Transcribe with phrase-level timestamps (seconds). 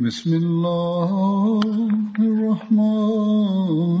[0.00, 1.10] بسم الله
[2.18, 3.99] الرحمن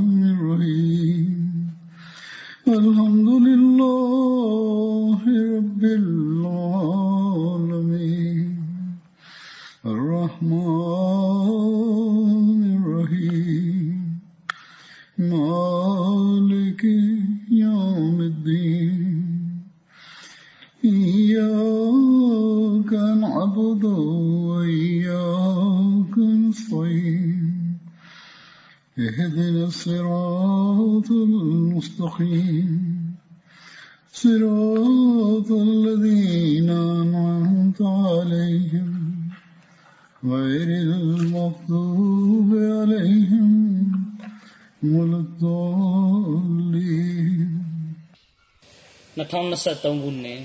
[49.31, 50.41] 2023ခုနှစ်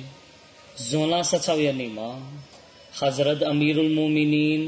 [0.88, 2.10] ဇွန်လ16ရက်နေ့မှာ
[3.00, 4.62] Hazrat Amirul Mu'minin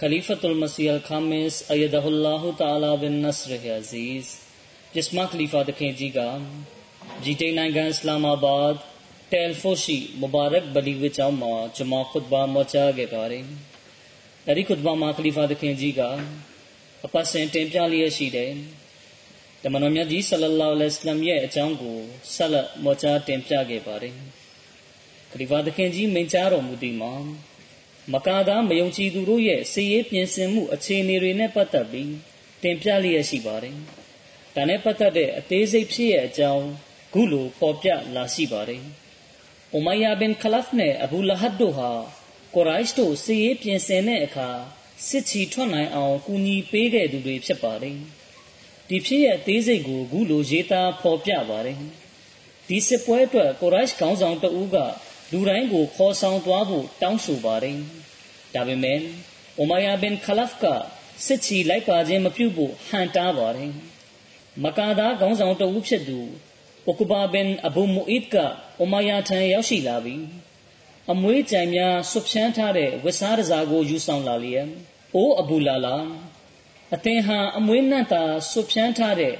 [0.00, 4.26] Khalifatul Masih Al-Khamis Ayyadahullah Ta'ala bin Nasr Aziz
[4.92, 6.20] ပြစ်မခလီဖာတခင်ကြီးက
[7.24, 8.72] ဂျီတိန်နိုင်ငံအစ္စလာမာဘတ်
[9.32, 9.98] တယ်ဖိုရှိ
[19.66, 21.98] မူဘာရက်ဘလီဝစ်ကျောင်းမှာဂျမာခွတ်ဘာမချခဲ့ပါတယ်။အဲဒီခွတ်ဘာမှာခလီဖာတခင်ကြီးကအပတ်စဉ်တင်ပြလျက်ရှိတယ်။တမန်တော်မြတ်ကြီးဆလလောလ္လဟ်အလัยဟိဝါစလမ်ရဲ့အကြောင်းကို
[22.34, 24.14] ဆက်လက်မောချတင်ပြခဲ့ပါတယ်။
[25.30, 27.12] ခလီဖာတခင်ကြီးမိန့်ကြားတော်မူသည်မှာ
[28.12, 32.12] မကာသားမယုံကြည်သူတို့ရဲ့စီရေးပြင်ဆင်မှုအခြေအနေတွေနဲ့ပတ်သက်ပြီး
[32.62, 33.76] တင်ပြလျက်ရှိပါတယ်။
[34.54, 36.66] ဒါနဲ့ပတ်သက်တဲ့အသေးစိတ်ဖြစ်ရဲ့အကြောင်း
[37.12, 38.82] ခုလိုပေါ်ပြလာရှိပါတယ်။
[39.72, 41.90] အိုမိုင်ယာဘင်ခလဖ်နဲ့အဘူလဟတ်တို့ဟာ
[42.54, 44.48] ကိုရိုက်တို့စီရေးပြင်ဆင်တဲ့အခါ
[45.08, 47.98] စစ်ချီထွက်နိုင်အောင်ကူညီပေးခဲ့သူတွေဖြစ်ပါတယ်။
[48.88, 51.78] ဒီဖြစ်ရဲ့အသေးစိတ်ကိုခုလိုရေးသားဖော်ပြပါတယ်။
[52.68, 54.76] ဒီစစ်ပွဲအတွက်ကိုရိုက်ခေါင်းဆောင်တဦးက
[55.32, 57.76] လူတိုင်းကိုခေါ်ဆောင်သွားဖို့တောင်းဆိုပါတယ်။
[58.54, 58.98] ဒါပေမဲ့
[59.58, 60.64] အိုမိုင်ယာဘင်ခလဖ်က
[61.26, 63.72] စစ်ချီလိုက်ပါခြင်းမပြုဖို့ဟန်တားပါတယ်။
[64.64, 66.18] မကာသားခေါင်းဆောင်တဦးဖြစ်သူ
[66.86, 68.36] အိုကူဘာဘင်အဘူမူအစ်က
[68.78, 70.24] အိုမိုင်ယာထံရောက်ရှိလာပြီး
[71.12, 74.66] အမွေးကြိုင်များဆွဖြန်းထားတဲ့ဝတ်စားတစားကိုယူဆောင်လာလျက်
[75.14, 75.96] အိုအဘူလာလာ
[76.94, 79.34] အသင်ဟာအမွေးနှံ့တာဆွဖြန်းထားတဲ့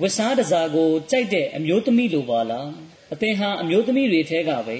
[0.00, 2.68] ဝတ်စားတစားကိုကြိုက်တဲ့အမျိုးသမီးလိုပါလား
[3.12, 4.76] အသင်ဟာအမျိုးသမီးတွေထဲကပဲ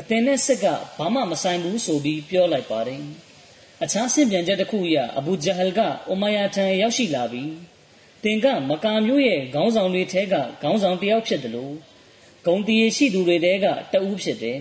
[0.00, 0.66] အသင်နဲ့စစ်က
[0.98, 3.02] ဘာမှမဆိုင်ဘူးဆိုပြီးပြောလိုက်ပါတယ်
[3.82, 7.52] အခြားဆင့်ပြန်ချက်တစ်ခုအရအဘူဂျဟလ်ကအိုမိုင်ယာထံရောက်ရှိလာပြီး
[8.24, 11.74] တင်ကမကာမျိုးရဲ့ခေါင်းဆောင်တွေထဲကခေါင်းဆောင်တစ်ယောက်ဖြစ်တယ်လို့
[12.46, 14.60] ဂုံတီရှိသူတွေထဲကတဦးဖြစ်တယ်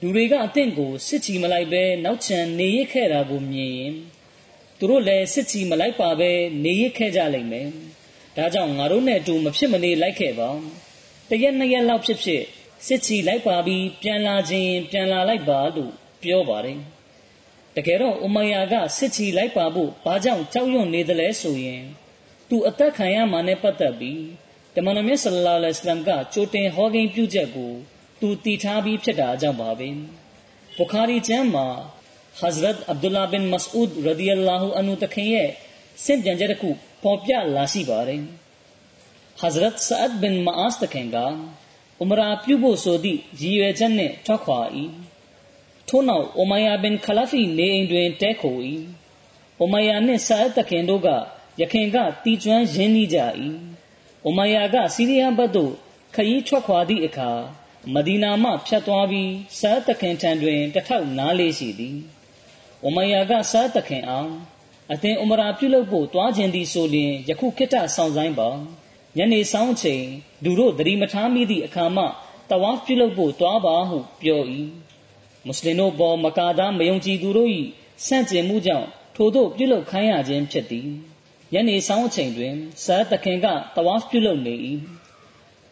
[0.00, 3.94] လူတွေကအသင့်ကိုစစ်ချီမလိုက်ပဲနောက်ချန်နေရခဲ့တာကိုမြင်ရင်
[4.78, 6.30] သူတို့လည်းစစ်ချီမလိုက်ပါပဲ
[6.64, 7.68] နေရခဲ့ကြလိမ့်မယ်
[8.36, 10.48] ဒါကြောင့်ငါတို့နဲ့အတူမဖြစ်မနေလိုက်ခဲ့ပါ
[11.28, 12.42] တရက်နှစ်ရက်လောက်ဖြစ်ဖြစ်
[12.86, 16.78] စစ်ချီလိုက်ပါပြီးပြန်လာခြင်းပြန်လာလိုက်ပါလို့ပြောပါတယ်
[17.76, 21.82] တကယ်တော့အိုမိုင်ယာကစစ်ချီလိုက်ပါဖို့ဘာကြောင့်ကြောက်ရွံ့နေသလဲဆိုရင်
[22.48, 24.22] သူအသက်ခံရမှာနဲ့ပတ်သက်ပြီး
[24.74, 27.72] တမန်တော်မြတ်ဆလ္လာလဟ်အလัยဟိဝါစလမ်ကကြိုတင်ဟောကိန်းပြုချက်ကို
[28.20, 29.88] သူတည်ထားပြီးဖြစ်တာအကြောင်းပါပဲ
[30.76, 31.66] ဘုခါရီကျမ်းမှာ
[32.40, 35.50] Hazrat Abdullah bin Mas'ud radiyallahu anhu တခင်ရဲ့
[36.04, 36.70] စင့်ပြန်ချက်တစ်ခု
[37.02, 38.22] ပေါ်ပြလာရှိပါတယ်
[39.42, 41.16] Hazrat Sa'ad bin Ma'az တခင်က
[42.00, 44.60] ဥမရာပြုဖို့ဆိုသည့်ရည်ရွယ်ချက်နဲ့ထွက်ခွာ၏
[45.88, 48.56] ထို့နောက်အိုမိုင်ယာဘင်ခလဖီနေအိမ်တွင်တဲခို၏
[49.60, 51.08] အိုမိုင်ယာနှင့်ဆာအတ်တခင်တို့က
[51.60, 53.18] ယခင်ကတီကျွမ်းရင်းနှီးကြ၏
[54.24, 55.72] အိုမိုင်ယာကစီးရီးယားဘက်သို့
[56.14, 57.30] ခရီးထွက်ခွာသည့်အခါ
[57.94, 61.98] မဒီနာမှဖြတ်သွားပြီးဆာတခင်ထံတွင်တထောက်နားလေးရှိသည်။
[62.84, 64.32] အိုမယာကဆာတခင်အောင်
[64.92, 68.48] အသင်ဥမရာပြုလုပ်ဖို့တွားခြင်းသည်ဆိုလျှင်ယခုခေတ္တဆောင်ဆိုင်ပါ
[69.16, 70.04] ညနေဆောင်ချိန်
[70.44, 72.04] လူတို့သတိမထားမိသည့်အခါမှ
[72.50, 74.42] တဝါပြုလုပ်ဖို့တွားပါဟုပြော၏
[75.46, 77.50] မွတ်စလင်တို့ပေါ်မကာသားမယုံကြည်သူတို့၏
[78.06, 80.88] ဆန့်ကျင်မှုကြောင့်ထိုသို့ပြုလုပ်ခိုင်းရခြင်းဖြစ်သည်
[81.52, 82.54] ညနေဆောင်အချိန်တွင်
[82.84, 83.46] ဆာတခင်က
[83.76, 84.54] တဝါပြုလုပ်နေ၏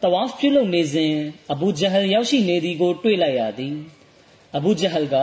[0.03, 1.15] တဝါဖ်ပြုလုပ်နေစဉ်
[1.53, 3.75] အဘူဂျဟလ်ရောက်ရှိနေသည်ကို တွေ့လိုက်ရသည်
[4.57, 5.17] အဘူဂျဟလ်က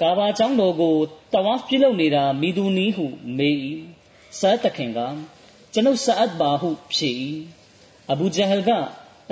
[0.00, 0.96] ကာဘာကျောင်းတော်ကို
[1.34, 3.06] တဝါဖ်ပြုလုပ်နေတာမိသူနီးဟု
[3.38, 3.56] မေး၏
[4.38, 4.98] ဆာတခင်က
[5.72, 7.10] ကျွန်ုပ်ဆာအတ်ပါဟုဖြေ၏
[8.10, 8.70] အဘူဂျဟလ်က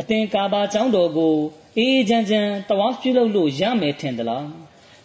[0.01, 1.35] အသင်ကာဘာကျောင်းတော်ကို
[1.77, 4.47] အေးအေးချမ်းချမ်းတဝါဖ်ပြုလုပ်လို့ရမယ်ထင်သလား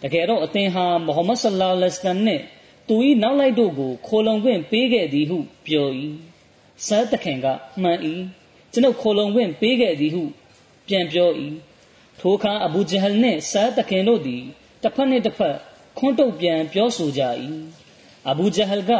[0.02, 2.40] တကယ်တော့အသင်ဟာမုဟမ္မဒ်ဆလ္လာလဟ်အလัยဟိဝါစလမ်နဲ့
[2.88, 5.88] သူ၏နောက်လိုက်တို့ကိုခိုလုံခွင့်ပေးခဲ့သည်ဟုပြော၏
[6.86, 7.46] ဆာတခင်က
[7.82, 7.98] မှန်၏
[8.72, 10.22] ကျွန်ုပ်ခိုလုံခွင့်ပေးခဲ့သည်ဟု
[10.88, 11.30] ပြန်ပြော၏
[12.20, 14.42] ထိုအခါအဘူဂျဟလ်နှင့်ဆာတခင်တို့သည်
[14.82, 15.56] တစ်ဖက်နှင့်တစ်ဖက်
[15.98, 17.22] ခွန်းတုတ်ပြန်ပြောဆိုကြ၏
[18.30, 18.92] အဘူဂျဟလ်က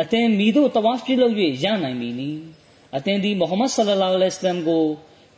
[0.00, 1.34] အသင်မိတို့တဝါဖ်ပြုလုပ်၍
[1.64, 2.30] ရနိုင်မည်နီ
[2.96, 4.84] အသင်သည်မုဟမ္မဒ်ဆလလောလဟ်အလိုင်းဝါဆလမ်ကို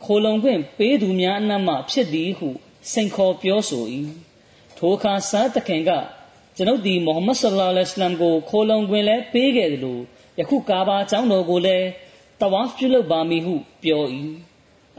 [0.05, 2.49] ခိုလုံခွင့်ပေးသူများအနက်မှဖြစ်သည်ဟု
[2.91, 3.83] စိန်ခေါ်ပြောဆို၏
[4.77, 5.91] ထိုအခါဆာတခင်က
[6.55, 10.01] ကျွန်ုပ်ဒီမုဟမ္မဒ်ဆလ္လာလဟ်အလိုင်းကိုခိုလုံခွင့်လည်းပေးခဲ့တယ်လို့
[10.39, 11.87] ယခုကာဘာကျောင်းတော်ကိုလည်း
[12.41, 14.03] တဝါဖ်ပြုလုပ်ပါမည်ဟုပြော၏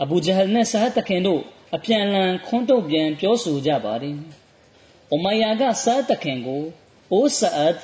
[0.02, 1.42] အဘူဂျဟလ်နဲ့ဆာတခင်တို့
[1.76, 4.18] အပြန်အလှန်ခွန်းတုတ်ပြန်ပြောဆိုကြပါတယ်။
[5.12, 6.62] အိုမိုင်ယာကဆာတခင်ကို
[7.12, 7.78] အိုဆာအဒ်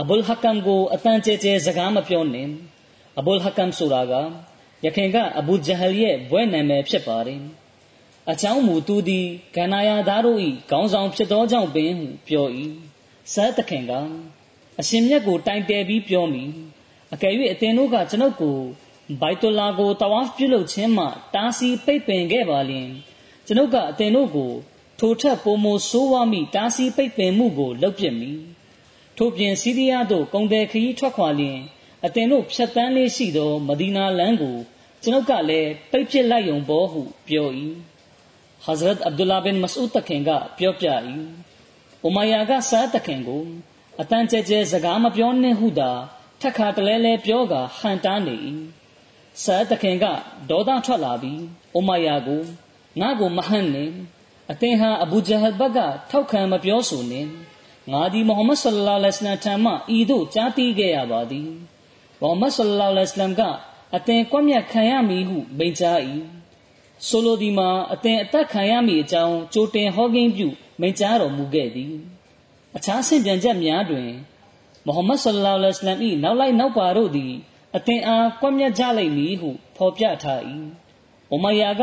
[0.00, 2.48] အဘူလ်ဟကမ်ကိုအတန်ကျဲကျဲစကားမပြောနဲ့။
[3.18, 4.14] အဘူလ်ဟကမ်ဆိုတာက
[4.84, 7.42] ယခင်ကအဘူဂျဟလ်ရဲ့ဘွဲ့နာမည်ဖြစ်ပါတယ်။
[8.30, 9.26] အကြောင်းမူသူသည်
[9.56, 10.38] ကန္နာယာသားတို့၏
[10.70, 12.46] ခေါင်းဆောင်ဖြစ်သောကြောင့်ပင်ဟုပြော၏
[13.32, 13.92] ဇတ်တခင်က
[14.80, 16.44] အရှင်မြတ်ကိုတိုင်တယ်ပြီးပြောမိ
[17.14, 18.58] အကယ်၍အသင်တို့ကကျွန်ုပ်ကို
[19.20, 22.88] ဘိုက်တူလာကိုတဝါဖ်ပြုလုပ်ခြင်းမှတားဆီးပိတ်ပင်ခဲ့ပါလျင်
[23.46, 24.52] ကျွန်ုပ်ကအသင်တို့ကို
[25.00, 28.38] ထိုထက်ပိုမိုဆိုးဝါးမိတားဆီးပိတ်ပင်မှုကိုလုပ်ပြမည်
[29.16, 31.58] ထို့ပြင်စီးရီးယားသို့ကုန်တယ်ခရီးထွက်ခွာလျင်
[32.04, 34.56] အသင်တို့ဖြတ်တန်းလေးရှိသောမဒီနာလမ်းကို
[35.02, 37.48] ကျွန်ုပ်ကလည်းပိတ်ပစ်လိုက်ုံပေါ်ဟုပြော၏
[38.64, 40.86] ဟဇရတ်အဗ်ဒူလာဘင်မဆူဒ်တခင်ကပြောပြ၏
[42.06, 43.44] ဥမာယာကဆာတခင်ကို
[44.00, 45.90] အတန်ကျဲကျဲစကားမပြောနှင့်ဟုသာ
[46.40, 48.34] ထက်ခါတလဲလဲပြောကဟန်တားနေ၏
[49.42, 50.06] ဆာတခင်က
[50.50, 51.40] ဒေါသထွက်လာပြီး
[51.78, 52.42] ဥမာယာကို
[53.00, 53.90] ငါကိုမဟန့်နဲ့
[54.52, 55.78] အသင်ဟာအဘူဂျဟ်ဘက
[56.10, 57.28] ထောက်ခံမပြောဆိုနှင့်
[57.92, 61.48] ငါဒီမုဟမ္မဒ်ဆလ္လာလဟ်အလိုင်းဝါဆလမ်ထံမှဤသို့ကြားသိခဲ့ရပါသည်
[62.20, 65.98] မုဟမ္မဒ်ဆလ္လာလဟ်အလိုင်းဝါဆလမ်ကအသင်ကွက်မြတ်ခံရမည်ဟုမိန့်ကြား၏
[67.08, 70.48] ဆိုလိုဒီမှာအသင်အသက်ခံရမည်အကြောင်းကြိုတင်ဟောကိန်းပြု
[70.80, 71.94] မိန့်ကြားတော်မူခဲ့သည်
[72.76, 74.08] အခြားဆင့်ပြန်ချက်များတွင်
[74.86, 77.32] မုဟမ္မဒ်ဆလ္လာလဟ်အလိုင်းဝါဆလမ်၏နောက်လိုက်နောက်ပါတို့သည်
[77.76, 80.40] အသင်အားကွက်မြတ်ကြလိမ့်မည်ဟုဖော်ပြထား၏။
[81.30, 81.82] အိုမယာက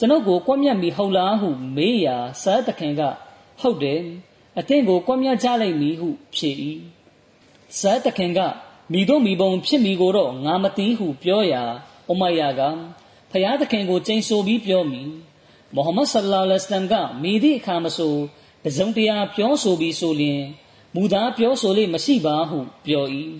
[0.00, 3.02] ကျွန်ုပ်ကိုကွက်မြတ်မည်ဟုတ်လားဟုမေးရာဆာတခင်က
[3.60, 4.00] ဟုတ်တယ်
[4.58, 6.50] အသင်ကိုကွက်မြတ်ကြလိမ့်မည်ဟုဖြေ၏။
[7.78, 8.40] ဆာတခင်က
[8.92, 11.62] မိတို့မိဘုံဖြစ်မိကိုတော့ငါမသိဟုပြောရာ
[12.08, 12.60] အိုမယာက
[13.30, 15.02] ဖျားသခင်ကိုကျိန်ဆိုပြီးပြောမိ
[15.74, 18.14] မုဟမ္မဒ်ဆလ္လာလဟ်အလိုင်းဝါဆလမ်ကမိသည့်အခါမဆို
[18.64, 20.42] တစုံတရာပြောဆိုပြီးဆိုလျင်
[20.94, 23.06] မူသားပြောဆိုလေမရှိပါဟုပြော၏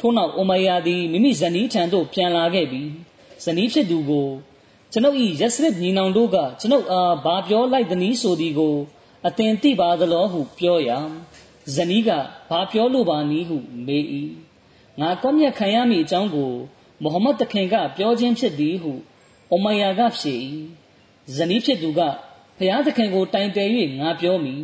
[0.00, 2.90] ထို့နောက်အိုမယာသည်မိမိဇနီးထံသို့ပြန်လာခဲ့ပြီး
[3.44, 4.28] ဇနီးဖြစ်သူကို
[4.92, 8.76] ကျွန်ုပ်၏ရက်စရစ်ညီနောင်တို့ကကျွန်ုပ်အားဘာပြောလိုက်သနည်းဆိုသည်ကို
[9.26, 10.98] အသင်သိပါသလောဟုပြောရာ
[11.74, 12.10] ဇနီးက
[12.50, 13.56] ဘာပြောလိုပါနည်းဟု
[13.86, 14.04] မေး၏
[15.00, 16.52] ငါကောမြတ်ခံရမည်အကြောင်းကို
[17.02, 18.92] မုဟမ္မဒ်တခင်ကပြောခြင်းဖြစ်သည်ဟု
[19.50, 20.34] အိုမယာကဖြေ၏
[21.36, 22.00] ဇနီးဖြစ်သူက
[22.58, 23.68] ဖျားသခင်ကိုတိုင်တယ်၍
[24.00, 24.54] ငါပြောမိ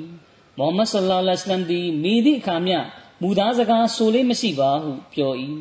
[0.59, 2.79] မုဟမ္မဒ်ဆလ္လာလဟ်အလัยဟိဝါစလမ်သည်မိသည့်အခါမျှ
[3.23, 5.33] မူသားစကားဆိုလေးမရှိပါဟုပြော၏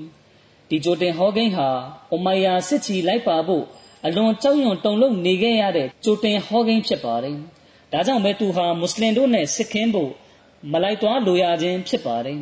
[0.70, 1.70] ဒီကြိုတင်ဟောကိန်းဟာ
[2.12, 3.66] အိုမယာစစ်ချီလိုက်ပါဖို့
[4.06, 7.38] အလွန်ကြောက်ရွံ့တုန်လှုပ်နေခဲ့ရတဲ့ကြိုတင်ဟောကိန်းဖြစ်ပါတယ်
[7.92, 10.12] ဒါကြောင့်ပဲသူဟာမွတ်စလင်တို့နဲ့စစ်ခင်းဖို့
[10.72, 12.42] မလိုက်သွားလိုရခြင်းဖြစ်ပါတယ်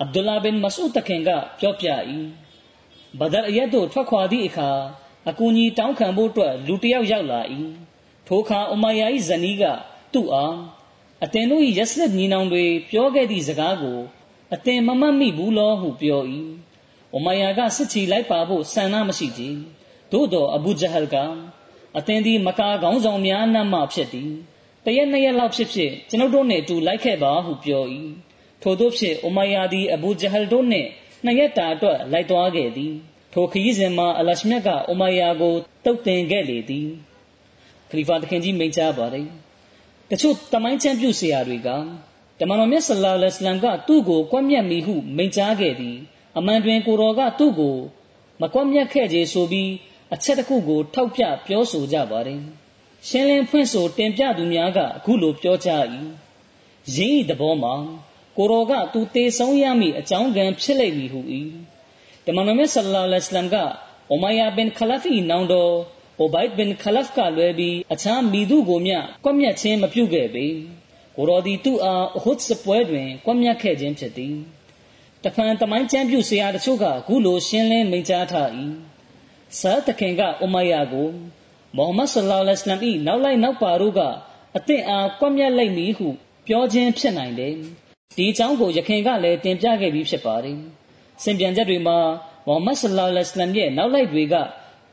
[0.00, 1.30] အဗ်ဒူလာဘင်မဆူတခင်က
[1.60, 1.88] ပြောပြ၏
[3.18, 4.70] ဘဒရ်အရက်တို့ထွက်ခွာသည့်အခါ
[5.30, 7.40] အကူအညီတောင်းခံဖို့အတွက်လူတစ်ယောက်ရောက်လာ၏
[8.26, 9.64] ထိုအခါအမယာ၏ဇနီးက
[10.12, 10.56] သူ့အား
[11.24, 13.98] အသင်တို့၏ရက်စက်ညီနောင်တွေပြောခဲ့သည့်စကားကို
[14.54, 16.22] အသင်မမှတ်မိဘူးလောဟုပြော၏
[17.16, 19.42] အမယာကစစ်ချီလိုက်ပါဖို့ဆန္ဒမရှိကြ
[20.12, 21.16] သို့တော့အဘူဂျဟလ်က
[21.98, 24.30] အသင်သည်မကာကောင်းဆောင်များနှံ့မှဖြစ်သည်
[24.84, 27.84] တရက်နှစ်ရက်လောက်ဖြစ်ဖြစ်ကျွန်ုပ်တို့နှင့်အတူလိုက်ခဲ့ပါဟုပြော၏
[28.62, 30.88] ထို့သောဖြင့်အမယာသည်အဘူဂျဟလ်တို့နှင့်
[31.24, 32.92] နှစ်ရက်တာအတွက်လိုက်သွားခဲ့သည်
[33.32, 35.54] ထိုခရီးစဉ်မှာအလရှမြတ်ကအူမိုင်ယာကို
[35.84, 36.88] တုတ်တင်ခဲ့လေသည်
[37.90, 39.26] ခလီဖာတခင်ကြီးမိန့်ကြားပါတယ်
[40.10, 41.68] တချို့တမိုင်းချမ်းပြုဆရာတွေက
[42.40, 45.96] တမန်တော်မြတ်ဆလောလ္လဟ်အလัยဟိဝါစလမ်ကသူ့ကိုကွပ်မျက်မိဟုမိန့်ကြားခဲ့သည်
[46.38, 47.76] အမှန်တွင်ကိုတော်ကသူ့ကို
[48.40, 49.70] မကွပ်မျက်ခဲ့ခြင်းဆိုပြီး
[50.14, 52.40] အချက်တစ်ခုကို ထောက်ပြပြောဆိုကြပါတယ်
[53.08, 55.70] ရှင်းလင်းဖွင့်ဆိုတင်ပြသူများကအခုလိုပြောကြ၏
[56.94, 57.74] ရင်းဤသဘောမှာ
[58.36, 61.20] ကိုတော်ကသူတေဆုံးရမည့်အကြောင်းကံဖြစ်လိမ့်မည်ဟု၏
[62.26, 63.56] တမန်တော်မြတ်ဆလ္လာလဟ်အလัยဟိဝါစလမ်က
[64.10, 65.72] အိုမိုင်ယာဘင်ခလဖီနောင်တော်
[66.18, 70.46] အိုဘိုက်ဘင်ခလဖ်ကလွဲပြီးအခြားမိသူကိုမျှကွပ်မျက်ခြင်းမပြုခဲ့ပေ
[71.16, 74.34] ကိုတော်ဒီသူ့အားအဟုတ်စပွဲတွင်ကွပ်မျက်ခဲ့ခြင်းဖြစ်သည်
[75.24, 78.48] တဖန်တမိုင်းချမ်းပြုဆရာတချို့ကအခုလိုရှင်းလင်းမိန့်ကြားထား၏
[79.60, 81.08] ဆာတခင်ကအိုမိုင်ယာကို
[81.76, 84.00] မုဟမ္မဒ်ဆလ္လာလဟ်အလัยဟိဝါစလမ်၏နောက်လိုက်နောက်ပါတို့က
[84.56, 86.08] အသင့်အားကွပ်မျက်လိုက်မည်ဟု
[86.46, 87.54] ပြောခြင်းဖြစ်နိုင်တယ်
[88.16, 90.58] ဒီအကြောင်းကိုယခင်ကလည်းတင်ပြခဲ့ပြီးဖြစ်ပါတယ်
[91.22, 91.98] စင်ပြန်ချက်တွေမှာ
[92.46, 94.34] မုဟမ္မဒ်ဆလ္လာလဟ်အလัยဟိဝါစလမ်ရဲ့နောက်လိုက်တွေက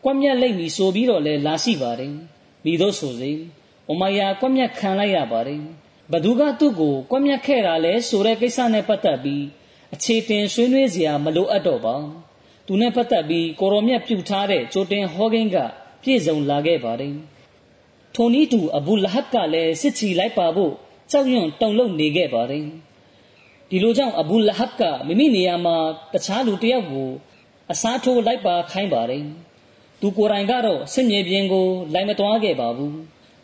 [0.04, 2.14] ကွက်မြက်လိုက်ပြီဆိုပြီးတော့လည်းလာရှိပါတယ်
[2.66, 3.32] မိတို့ဆိုစေ
[3.92, 5.62] အမယာကွက်မြက်ခံလိုက်ရပါတယ်
[6.12, 9.44] ဘသူကသူ့ကိုကွက်မြက်ခဲ့တာလဲဆိုတဲ့ကိစ္စနဲ့ပတ်သက်ပြီး
[9.94, 11.96] အခြေတင်ဆွေးနွေးစရာမလိုအပ်တော့ပါ
[12.72, 15.58] သူနဲ့ပတ်သက်ပြီးကိုရောမြတ်ပြုထားတဲ့ကြိုတင်ဟောကိန်းက
[16.04, 17.16] ပြည့်စုံလာခဲ့ပါတယ်
[18.16, 20.74] ထိုနည်းတူအဘူလဟတ်ကလည်းစစ်ချီလိုက်ပါဖို့
[21.12, 22.66] ကြောက်ရွံ့တုန်လှုပ်နေခဲ့ပါတယ်
[23.70, 25.76] ဒီလိုကြောင့်အဘူလဟတ်ကမိမိနေရာမှာ
[26.14, 27.10] တခြားလူတစ်ယောက်ကို
[27.72, 29.24] အစားထိုးလိုက်ပါခိုင်းပါတယ်
[30.02, 32.96] သူကိုယ်တိုင်ကတော့စစ်မြေပြင်ကိုလိုက်မသွားခဲ့ပါဘူး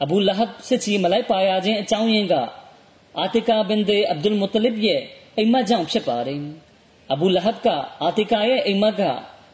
[0.04, 2.36] အဘူလဟတ်စစ်ချီမလိုက်ပါရခြင်းအကြောင်းရင်းက
[3.20, 5.02] အာတီကာဘင်ဒေအဗ်ဒุลမုတလစ်ရဲ့
[5.38, 6.42] အိမ်မက်ကြောင့်ဖြစ်ပါတယ်
[7.14, 7.68] အဘူလဟတ်က
[8.04, 9.02] အာတီကာရဲ့အိမ်မက်က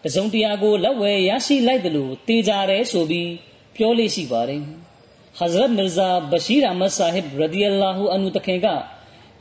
[0.03, 3.31] တစုံတရာကိုလက်ဝဲရရှိလိုက်တယ်လို့တေးကြတယ်ဆိုပြီး
[3.75, 4.61] ပြောလို့ရှိပါတယ်
[5.37, 8.67] ဟဇရတ်မီရဇာဘရှိရအမတ်ဆာဟစ်ရဒီအလာဟူအန်ဟူတခင်က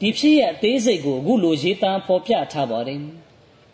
[0.00, 3.00] ဒီဖြစ်ရဲ့အသေးစိတ်ကိုအခုလိုရေးသားဖော်ပြထားပါတယ်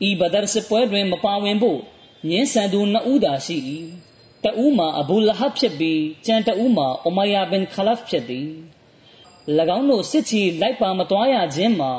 [0.08, 1.80] ဤဘဒရ်စပွဲတွင်မပါဝင်ဖို့
[2.28, 3.56] ညင်းဆန်သူနှစ်ဦးသာရှိ၏
[4.44, 8.48] တဦးမှာအဘူလဟတ်ဖြစ်ပြီးကျန်တဦးမှာအမယာဘင်ခလဖ်ဖြစ်သည်၎
[9.76, 11.92] င်းတို့စစ်ချီလိုက်ပါမသွားရခြင်းမှာ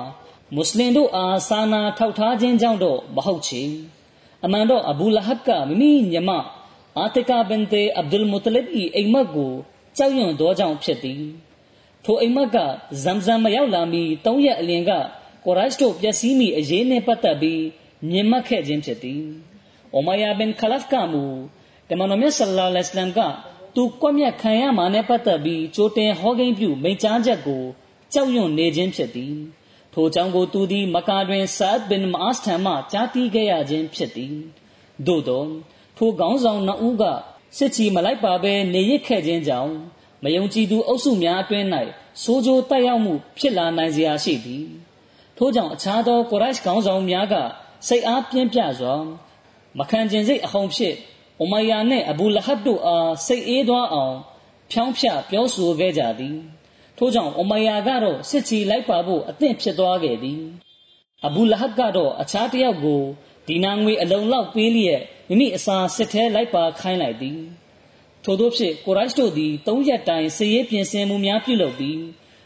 [0.55, 3.61] မွတ်စလင်တို့အားစာနာထောက်ထားခြင်းကြောင့်တော့မဟုတ်ချေ
[4.45, 6.29] အမှန်တော့အဘူလဟတ်ကမိမိညီမ
[6.97, 9.51] အာတကာဘင်တေအဗ်ဒุลမုတလစ်၏အိမ်မက်ကို
[9.97, 11.23] ကြောက်ရွံ့သောကြောင့်ဖြစ်သည်
[12.03, 12.57] ထိုအိမ်မက်က
[13.03, 14.91] ဇမ်ဇမ်မရောက်လာမီ၃ရက်အလင်က
[15.45, 17.63] ကိုရိုက်စ်တို့ပျက်စီးမိအရေးနှင့်ပတ်သက်ပြီး
[18.09, 19.23] မြင်မှတ်ခဲ့ခြင်းဖြစ်သည်။
[19.93, 21.23] အိုမာယာဘင်ခလဖ်ကမူ
[21.89, 23.19] တမန်တော်မြတ်ဆလ္လာလဟ်အလัยဟ်က
[23.75, 27.63] သူကွက်မြတ်ခံရမှာနဲ့ပတ်သက်ပြီးကြိုတင်ဟောကိန်းပြုမိန့်ကြားချက်ကို
[28.13, 29.37] ကြောက်ရွံ့နေခြင်းဖြစ်သည်။
[29.99, 34.35] ထိုကြောင့်ကိုသူသည် မကာတွင် ဆာဒ်ဘင်မာစ်ထံမှ ကြားသိခဲ့ရခြင်းဖြစ်သည်။
[35.05, 35.45] သို့သော
[35.97, 37.03] ထိုခေါင်းဆောင်နှစ်ဦးက
[37.57, 39.73] စစ်ချီမလိုက်ပါဘဲနေရစ်ခဲ့ခြင်းကြောင့်
[40.23, 41.67] မယုံကြည်သူအုပ်စုများအတွင်း၌
[42.23, 44.65] စိုးကြိုးတက်ရောက်မှုဖြစ်လာနိုင်စရာရှိသည်
[45.37, 47.35] ထို့ကြောင့်အခြားသောကိုရိုက်ခေါင်းဆောင်များက
[47.87, 48.95] စိတ်အားပြင်းပြစွာ
[49.77, 50.95] မခံကျင်စိတ်အဟုန်ဖြစ်
[51.41, 54.15] အမယာနှင့်အဘူလဟတ်တို့အားစိတ်အေးသွားအောင်
[54.71, 56.37] ဖြောင်းဖြပြောဆိုခဲ့ကြသည်
[56.97, 60.41] ထို့ကြောင့်အမယာကတော့စစ်ချီလိုက်ပါဖို့အသင့်ဖြစ်သွားခဲ့သည်
[61.25, 63.01] အဘူလဟတ်ကတော့အခြားတစ်ယောက်ကို
[63.47, 67.39] ဒီနာငွေအလုံးလောက်ပေးလျက်မိမိအစာစစ်ထဲလိုက်ပါခိုင်းလိုက်သည်
[68.23, 72.01] ထို့သောဖြင့်ကိုရိုက်တို့သည်၃ရက်တိုင်စစ်ရေးပြင်ဆင်မှုများပြုလုပ်ပြီး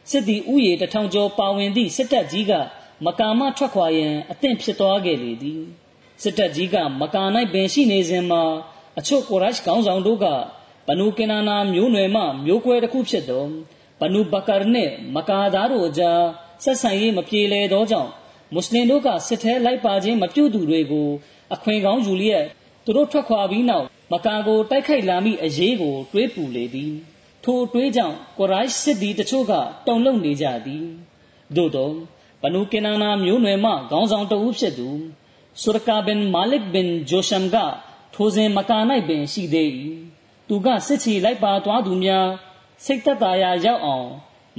[0.10, 2.52] စစ်သည်ဥယေတထောင်ကျော်ပါဝင်သည့်စစ်တပ်ကြီးက
[3.06, 5.62] မကာမထွက်ခွာရန်အသင့်ဖြစ်သွားခဲ့လေသည်
[6.24, 8.44] စစ်တပ်ကြီးကမကာ၌ပင်ရှိနေစဉ်မှာ
[9.00, 10.26] အချို့ကိုရိုက်ခေါင်းဆောင်တို့က
[10.88, 13.46] ဘနူကင်နာနာမျိုးနွယ်မှမျိုးကွဲတစ်ခုဖြစ်သော
[14.02, 16.22] ဘနူဘကာနှင့်မကာသားတို့အကြား
[16.64, 18.12] ဆက်ဆံရေးမပြေလည်သောကြောင့်
[18.54, 21.10] မွတ်စလင်တို့ကစစ်ထဲလိုက်ပါခြင်းမပြုသူတွေကို
[21.54, 22.46] အခွင့်ကောင်းယူလျက်
[22.86, 26.94] သူတို့ထွက်ခွာပြီးနောက်မကာကိုတိုက်ခိုက်လာမိအရေးကိုတွေးပူလေသည်
[27.44, 29.54] ထိုတွေးကြောင့်ကိုရိုက်စစ်သည်တချို့က
[29.88, 30.86] တုန်လှုပ်နေကြသည်
[31.56, 31.92] သို့သော
[32.42, 34.90] ဘနူကင်နာနာမျိုးနွယ်မှခေါင်းဆောင်တဦးဖြစ်သူ
[35.62, 37.58] ဆူရကာဘင်မာလစ်ဘင်ဂျိုရှမ်က
[38.16, 38.78] ထိုစဉ်မကာ၌
[39.08, 39.70] ပင်ရှိသေး၏
[40.48, 42.28] သူကစစ်ချီလိုက်ပါသွားသူများ
[42.86, 44.10] စိတ်သက်သာရာရောက်အောင်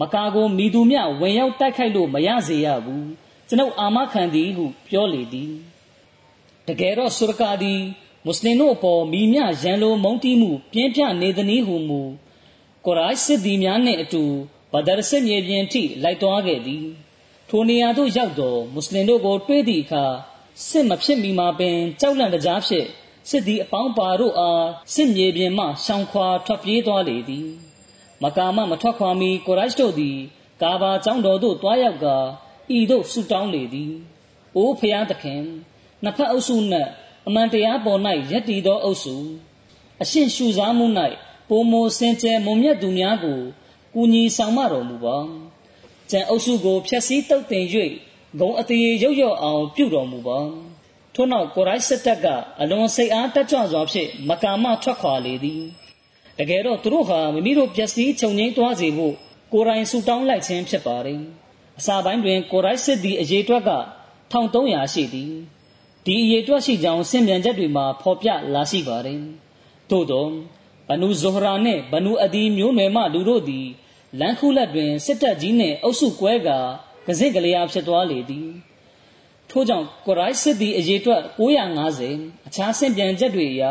[0.01, 3.09] မကာကိုမိသူမြဝင်ရောက်တိုက်ခိုက်လို့မရစေရဘူး
[3.49, 5.53] ကျွန်ုပ်အာမခံသည်ဟုပြောလေသည်
[6.67, 7.81] တကယ်တော့ဆူရကာသည်
[8.25, 12.01] မွတ်စလင်တို့အပေါ်မိမြရန်လိုမုန်းတီးမှုပြင်းပြနေသည်ဟုမူ
[12.87, 14.23] ကိုရိုက်စစ်သည်များနှင့်အတူ
[14.73, 16.87] ဘဒရ်စစ်မြေပြင်ထိလိုက်သွားခဲ့သည်
[17.49, 20.05] ထိုနေရာသို့ရောက်သောမွတ်စလင်တို့ကိုတွေးသည့်အခါ
[20.69, 22.87] စစ်မဖြစ်မီမှာပင်ကြောက်လန့်တကြားဖြင့်
[23.29, 27.49] စစ်သည်အပေါင်းပါတို့အားစစ်မြေပြင်မှရှောင်ခွာထွက်ပြေးသွားလေသည်
[28.23, 30.19] မကာမမထွက်ခွာမီကိုရိုက်တို့သည်
[30.63, 32.17] ကာဘာကျောင်းတော်သို့တွားရောက်ကာ
[32.77, 33.93] ဤသို့ဆုတောင်းလေသည်
[34.57, 35.43] အိုးဖျားသခင်
[36.03, 36.91] နှစ်ဖက်အုပ်စုနှင့်
[37.27, 38.01] အမှန်တရားပေါ်၌
[38.31, 39.17] ယက်တည်သောအုပ်စု
[40.03, 40.87] အရှင်ရှုစားမှု၌
[41.49, 43.41] ပုံမိုစင်ကြယ်မုံမြတ်သူများကို
[43.95, 45.19] ကူညီဆောင်မတော်မူပါ
[46.11, 47.67] ကျန်အုပ်စုကိုဖျက်ဆီးတုတ်တင်၍
[48.41, 50.39] ဂုံအတရေရုပ်ရော့အောင်ပြုတော်မူပါ
[51.15, 52.27] ထို့နောက်ကိုရိုက်စစ်တပ်က
[52.61, 55.63] အလွန်စိတ်အားတက်ကြွစွာဖြင့်မကာမထွက်ခွာလေသည်
[56.43, 59.15] တကယ်တော့သူတို့ဟာမိမိတို့ပျက်စီးချုပ်ငိမ့်သွားစေဖို့
[59.53, 61.21] ကိုယ်တိုင်ဆူတောင်းလိုက်ခြင်းဖြစ်ပါတယ်
[61.79, 63.73] အစာပိုင်းတွင်ကိုရိုက်စစ်သည်အရေးတွက်က
[64.33, 65.33] 1300ရှိသည်
[66.07, 69.21] ဒီအရေးတွက်ရှိကြောင်းဆင်ပြန်ချက်တွေမှာဖော်ပြလာရှိပါတယ်
[69.91, 70.27] သို့သော
[70.89, 73.67] ဘနူဇိုဟရာနှင့်ဘနူအဒီမျိုးနွယ်မှလူတို့သည်
[74.21, 76.59] လန်ခုလက်တွင်စစ်တပ်ကြီးနှင့်အုပ်စုကွဲကာ
[77.07, 78.49] ကစိကလျာဖြစ်သွားလေသည်
[79.53, 81.23] ထို့ကြောင့်ကိုရိုက်စစ်သည်အရေးတွက်
[81.81, 83.63] 950အခြားဆင်ပြန်ချက်တွေအရ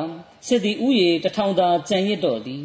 [0.48, 2.64] စစ်သည်ဥယေတထောင်သာကြံရစ်တော်သည်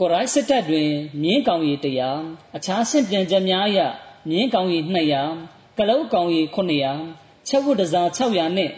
[0.00, 0.90] ကိုရိုက်စစ်တပ်တွင်
[1.22, 1.74] မြင်းကောင်ရီ
[2.14, 3.80] 100အခြားဆင်ပြန်ချက်များအရ
[4.28, 4.78] မြင်းကောင်ရီ
[5.28, 6.42] 200ကလုတ်ကောင်ရီ
[6.96, 8.72] 900ချက်ဝတ်တစား600နှင့်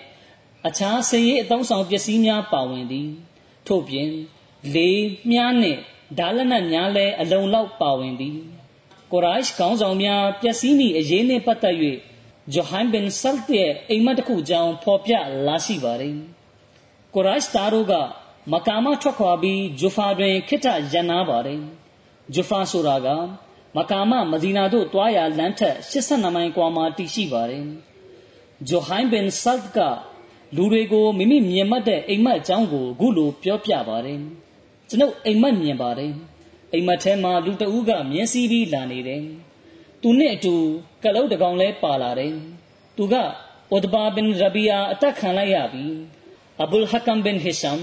[0.67, 3.09] အခြားစည်ရေးအသုံးဆောင်ပစ္စည်းများပါဝင်သည်
[3.67, 4.11] ထို့ပြင်
[4.75, 5.81] လေးမြားနှင့်
[6.19, 8.37] ဓာလနတ်များလည်းအလုံးလောက်ပါဝင်သည်
[9.13, 11.77] ကိုရိုက်ခေါင်းဆောင်များပျက်စီးမိအရေးနှင့်ပတ်သက်၍
[12.53, 15.13] ဂျိုဟန်ဘင်ဆလ်ရဲ့အိမ်မက်တစ်ခုကြောင်းဖော်ပြ
[15.47, 16.15] လာရှိပါတယ်
[17.15, 17.95] ကိုရိုက်တာတို့က
[18.53, 21.61] မကာမထွက်ခွာပြီးဂျူဖာတွင်ခိတ္တရန်နာပါတယ်
[22.35, 23.09] ဂျူဖာဆိုတာက
[23.77, 27.65] မကာမမဒီနာသို့တွားရာလမ်းထက်82မိုင်ကွာမှာတည်ရှိပါတယ်
[28.69, 29.79] ဂျိုဟိုင်းဘင်ဆတ်က
[30.57, 34.19] လူတွေကိုမိမိမြင်မှတ်တဲ့အိမ်မက်အကြောင်းကိုအခုလိုပြောပြပါတယ်
[34.89, 36.13] ကျွန်ုပ်အိမ်မက်မြင်ပါတယ်
[36.73, 39.23] အိမ်မက်ထဲမှာလူတဦးကမြင်းစည်းပြီးလာနေတယ်
[40.03, 40.55] သူနဲ့အတူ
[41.05, 42.35] ကလုတ်တကောင်လဲပါလာတယ်
[42.97, 43.15] သူက
[43.75, 45.87] ဥဒဘာဘင်ရဘီယာအသက်ခံလိုက်ရပြီ
[46.63, 47.81] အဘူလ်ဟကမ်ဘင်ဟီရှမ်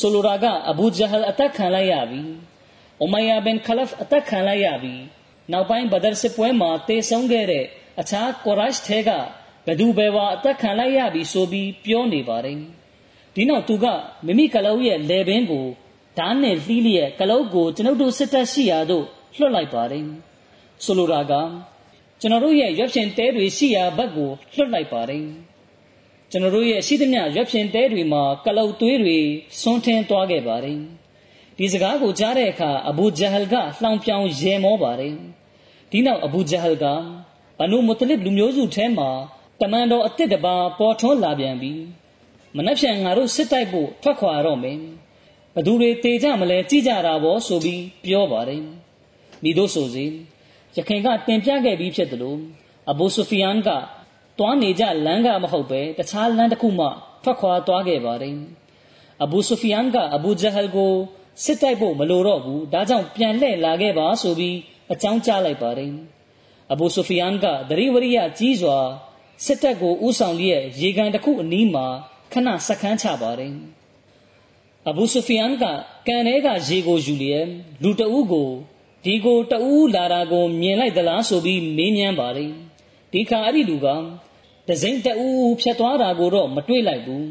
[0.00, 2.22] ဆိုလိုတာကအဘူဂျဟလ်အသက်ခံလိုက်ရပြီ။
[3.00, 4.94] အိုမိုင်ယာဘင်ခလဖ်အသက်ခံလိုက်ရပြီ။
[5.52, 7.64] နောက်ပိုင်းဘဒရ်စစ်ပွဲမှာတေဆုံးခဲ့တဲ့
[8.00, 9.10] အခြားကိုရရှ်ထဲက
[9.66, 12.58] ဘဒူဘဲဝါအသက်ခံလိုက်ရပြီဆိုပြီးပြောနေပါတယ်။
[13.34, 13.86] ဒီနောက်သူက
[14.26, 15.66] မိမိကလုံးရဲ့လေပင်ကို
[16.18, 19.04] ဓာတ်နဲ့လှီးလျက်ကလုံးကိုကျွန်ုပ်တို့စစ်တပ်ရှိရာသို့
[19.38, 20.06] လွှတ်လိုက်ပါတယ်။
[20.84, 21.32] ဆိုလိုတာက
[22.20, 25.26] ကျွန်တော်တို့ရဲ့ရွက်ဖြင့်တဲတွေရှိရာဘက်ကိုလွှတ်လိုက်ပါတယ်။
[26.30, 29.18] ကျွန်တော်တို့ရဲ့ရှိသမျှရွက်ဖြင်တဲတွေမှာကလုတ်သွေးတွေ
[29.60, 30.78] ဆွန်းထင်းသွားခဲ့ပါတယ်
[31.58, 35.14] ဒီစကားကိုကြားတဲ့အခါအဘူဂျဟလ်ကလှောင်ပြောင်ရေမောပါတယ်
[35.90, 36.86] ဒီနောက်အဘူဂျဟလ်က
[37.58, 39.10] ဘနုမုတလစ်လူမျိုးစုထဲမှာ
[39.60, 41.72] တမန်တော်အစ်စ်တပါပေါ်ထွန်းလာပြန်ပြီ
[42.56, 44.78] မနှက်ဖြန်ငါတို့စစ်တိုက်ဖို့ထွက်ခွာတော့မယ်
[45.54, 48.62] ဘသူတွေတေကြမလဲကြည့်ကြတာပေါ့ဆိုပြီးပြောပါတယ်
[49.42, 50.04] မိတို့ဆိုစီ
[50.76, 52.38] ရခင်ကတင်ပြခဲ့ပြီးဖြစ်တယ်လို့
[52.90, 53.68] အဘူဆူဖီယန်က
[54.38, 56.88] သွားနေကြလမ်းကမဟုတ်ပဲတခြားလမ်းတစ်ခုမှ
[57.22, 58.36] ထွက်ခွာသွားခဲ့ပါတယ်
[59.22, 60.92] အဘူဆူဖီယန်ကအဘူဂျဟလ်ကို
[61.44, 64.56] စစ်တိုက်ဖို့မလိုတော့ဘူးဒါကြောင့်ပြန်လှည့်လာခဲ့ပါဆိုပြီး
[64.92, 65.92] အကြောင်းကြားလိုက်ပါတယ်
[66.72, 68.78] အဘူဆူဖီယန်ကဒရီဝရိယကြီးစွာ
[69.44, 71.86] စစ်တပ်ကိုဥဆောင်လျက်ရေကန်တစ်ခုအနီးမှာ
[72.32, 73.54] ခဏစခန်းချပါတယ်
[74.88, 75.64] အဘူဆူဖီယန်က
[76.08, 77.46] ကန်ထဲကရေကိုယူလျက်
[77.82, 78.50] လူတအုပ်ကို
[79.06, 82.52] ဒီကိုတအုပ်လာတာကို မြင်လိုက်သလားဆိုပြီးမေးမြန်းပါတယ်
[83.12, 83.86] ဒီခါအဲ့ဒီလူက
[84.68, 85.26] ဒဇိန်တူ
[85.60, 87.26] ဖြတ်သွားတာကိုတော့မတွေ့လိုက်ဘူး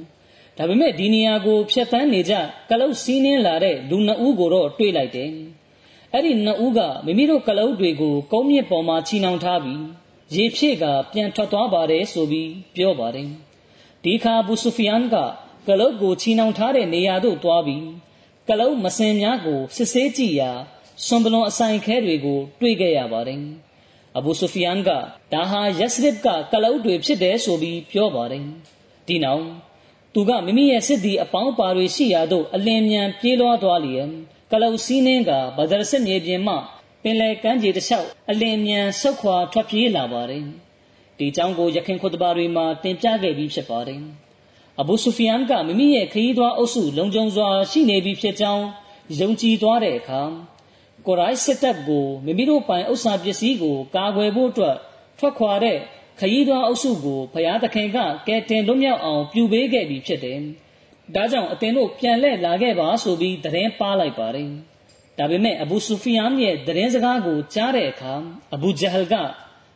[0.57, 2.33] ဒါပေမဲ့ဒီနေရာကိုဖြတ်တန်းနေကြ
[2.69, 5.29] ကလုတ်စီးနှင်းလာတဲ့လူနှစ်ဦးကိုတော့တွေ့လိုက်တယ်
[6.13, 9.83] အဲ့ဒီနှစ်ဦးကမိမိတို့ကလုတ်တွေကိုကုန်းမြင့်ပေါ်မှာချီနှောင်ထားပြီး
[10.35, 13.29] ရေဖြည့်ကပြန်ထွက်သွားပါတယ်ဆိုပြီးပြောပါတယ်
[14.03, 15.15] ဒီခါဘူဆူဖီယန်က
[15.67, 17.85] ကလုတ်ကိုချီနှောင်ထားတဲ့နေရာသို့သွားပြီး
[18.49, 20.51] ကလုတ်မစင်များကိုစစ်ဆေးကြည့်ရာ
[21.03, 23.41] ဆွန်ပလွန်အဆိုင်ခဲတွေကို တွေ့ခဲ့ရပါတယ်
[24.17, 24.89] အဘူဆူဖီယန်က
[25.33, 28.43] ဒါဟာယက်စရစ်ကကလုတ်တွေဖြစ်တယ်ဆိုပြီးပြောပါတယ်
[29.07, 29.45] ဒီနောက်
[30.13, 34.09] သူကမိမိရဲ့စစ်သည်အပေါင်းပါတွေရှိရာသို့အလင်းမြန်ပြေးလွှားသွားလျက်
[34.51, 36.55] ကလုတ်စီးနှင်းကဘဒရစစ်မြေပြင်မှ
[37.03, 40.43] ပင်လယ်ကမ်းခြေတစ်လျှောက်အလင်းမြန်ဆုတ်ခွာထွက်ပြေးလာပါတယ်
[41.17, 44.01] ဒီကြောင်းကိုယခင်ခွတ်ဘာတွေမှာတင်ပြခဲ့ပြီးဖြစ်ပါတယ်
[44.79, 48.65] အဘူဆူဖီယန်ကမိမိရဲ့ခရီးသွားအုပ်စုလုံခြုံစွာရှိနေပြီဖြစ်ကြောင်း
[49.19, 50.21] ယုံကြည်သွားတဲ့အခါ
[51.07, 54.75] ကိုရိုင်းစစ်တပ်ကိုမိမိတို့ပိုင်ဥစ္စာပစ္စည်းကိုကာကွယ်ဖို့အတွက်
[55.19, 55.77] ထွက်ခွာတဲ့
[56.19, 60.39] ခရီးသွားအုပ်စုကိုဘုရားသခင်ကကယ်တင်လွတ်မြောက်အောင်ပြုပေးခဲ့ပြီးဖြစ်တယ်။
[61.15, 64.49] ဒါကြောင့်အသင်တို့ပြန်လှည့်လာခဲ့ပါဆိုပြီးသတင်းပါလိုက်ပါတယ်။
[65.17, 68.13] ဒါပေမဲ့အဘူဆူဖီယန်ရဲ့သတင်းစကားကိုကြားတဲ့အခါ
[68.55, 69.15] အဘူဂျဟလ်က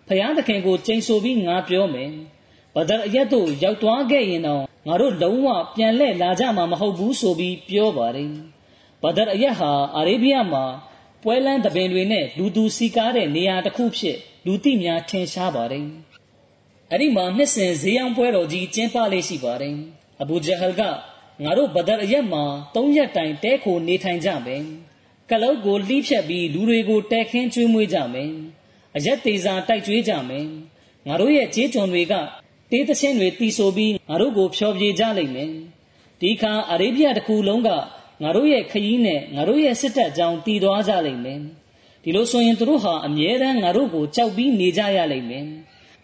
[0.07, 2.11] ဘုရားသခင်ကိုကျိန်ဆိုပြီးငါပြောမယ်။
[2.75, 8.31] ဘဒရအရက်တို့ရောက်သွားခဲ့ရင်တော့ငါတို့လုံးဝပြန်လှည့်လာကြမှာမဟုတ်ဘူးဆိုပြီးပြောပါတယ်။
[9.03, 10.65] ဘဒရအရက်ဟာအာရေဗျမှာ
[11.23, 15.85] ပွဲလန်းတပင်တွေနဲ့လူသူစီကားတဲ့နေရာတစ်ခုဖြစ်လူသိများထင်ရှားပါတယ်။
[16.91, 19.75] အဲ့ဒီမှာနှစ်စဉ်ဈေးရောင်းပွဲတော်ကြီးကျင်းပလေးရှိပါတယ်။
[20.21, 20.81] အဘူဂျဟလ်က
[21.43, 22.43] ငါတို့ဘဒရအရက်မှာ
[22.75, 24.63] ၃ရက်တိုင်တဲခိုနေထိုင်ကြမယ်။
[25.29, 28.31] ကလုတ်ကိုလှီးဖြတ်ပြီးလူတွေကိုတဲခင်းကျွေးမွေးကြမယ်။
[28.95, 30.45] အရက်သေးစာတိုက်ကျွေးကြမယ်။
[31.07, 32.13] ငါတို့ရဲ့ခြေကြုံတွေက
[32.71, 35.51] တေးသချင်းတွေတီးဆိုပြီးငါတို့ကိုဖျော်ဖြေကြလိမ့်မယ်။
[36.21, 37.69] ဒီခါအာရေဗျတစ်ခုလုံးက
[38.23, 41.41] ငါတို့ရဲ့ခရီးနဲ့ငါတို့ရဲ့စစ်တပ်ကြောင့်တည်သွားကြလိမ့်မယ်
[42.03, 45.45] ဒီလိုဆိုရင်သူတို့ဟာအမြဲတမ်းငါတို့ကိုကြောက်ပြီးနေကြရလိမ့်မယ်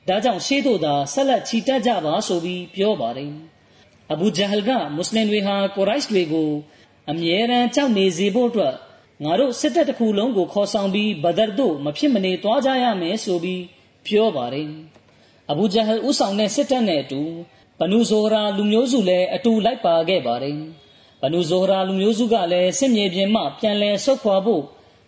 [0.08, 3.32] ဒါကြောင့်ရှေးတို့သာဆက်လက်ချီတက်ကြပါဆိုပြီးပြောပါတယ်
[4.12, 6.49] အဘူဂျဟလ်ကမွတ်စလင်တွေဟာကိုရိုက်တွေကို
[7.12, 8.75] အမြဲတမ်းကြောက်နေစေဖို့အတွက်
[9.23, 13.63] ငါတို့စစ်တပ်တစ်ခုလုံးကိုခေါ်ဆောင်ပြီးဘဒရ်တို့မဖြစ်မနေသွားကြရမယ်ဆိုပြီး
[14.08, 14.69] ပြောပါတယ်
[15.51, 17.21] အဘူဂျဟလ်ဥဆောင်တဲ့စစ်တပ်နဲ့အတူ
[17.80, 20.58] ဘနူဇိုရာလူမျိုးစုလည်းအတူလိုက်ပါခဲ့ပါတယ်
[21.21, 24.63] ဘနူဇိုရာလူမျိုးစုကလည်းစစ်မြေပြင်မှပြန်လည်ဆုတ်ခွာဖို့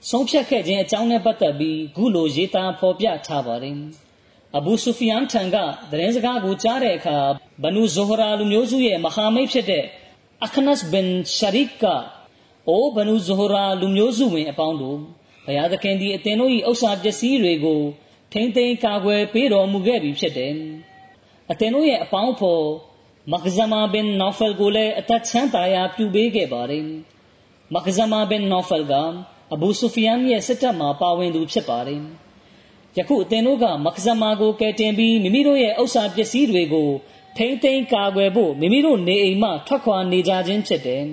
[0.10, 3.78] ဆုံးဖြတ်ခဲ့ခြင်းအကြောင်းနဲ့ပတ်သက်ပြီးခုလိုရေးသားဖော်ပြထားပါတယ်။
[4.58, 5.58] အဘူဆူဖီယန်ထံက
[5.92, 7.18] သတင်းစကားကိုကြားတဲ့အခါ
[7.64, 9.84] ဘနူဇိုရာလူမျိုးစုရဲ့မဟာမိတ်ဖြစ်တဲ့
[10.46, 11.84] အခနတ်ဘင်ရှာရစ်က
[12.70, 14.98] အိုဘနူဇိုရာလူမျိုးစုဝင်အပေါင်းတို့
[15.46, 17.82] ဘုရားသခင်သည်အသင်တို့၏ဥစ္စာပစ္စည်းတွေကို
[18.34, 20.54] ထိမ့်သိမ်းကာကွယ်ပေးတော်မူခဲ့ပြီဖြစ်တယ်။
[21.52, 22.64] အသင်တို့ရဲ့အပေါင်းဖော်
[23.32, 26.86] မခဇမာဘင်နောဖယ်ကိုလည်းအသက်ချမ်းသာရာပြုပေးခဲ့ပါတယ်။
[27.74, 28.94] မခဇမာဘင်နောဖယ်က
[29.54, 32.02] အဘူဆူဖီယန်ရဲ့စစ်တပ်မှာပါဝင်သူဖြစ်ပါတယ်။
[32.98, 36.90] ယခုအသင်တို့ကမခဇမာကိုကယ်တင်ပြီးမိမိတို့ရဲ့ဥစ္စာပစ္စည်းတွေကို
[37.38, 41.04] ထိမ့်သိမ်းကာကွယ်ဖို့မိမိတို့နေအိမ်မှထွက်ခွာနေကြခြင်းဖြစ်တယ်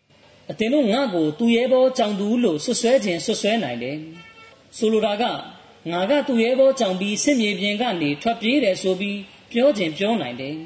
[0.50, 3.96] ။အသင်တို့ငါ့ကိုသူရဲဘောကြောင်သူလို့ဆွဆွဲခြင်းဆွဆွဲနိုင်တယ်။
[4.76, 5.24] ဆိုလိုတာက
[5.90, 9.18] ငါကသူရဲဘောကြောင်ပြီးစစ်မြေပြင်ကနေထွက်ပြေးတယ်ဆိုပြီး
[9.52, 10.56] ပြောခြင်းပြောနိုင်တယ်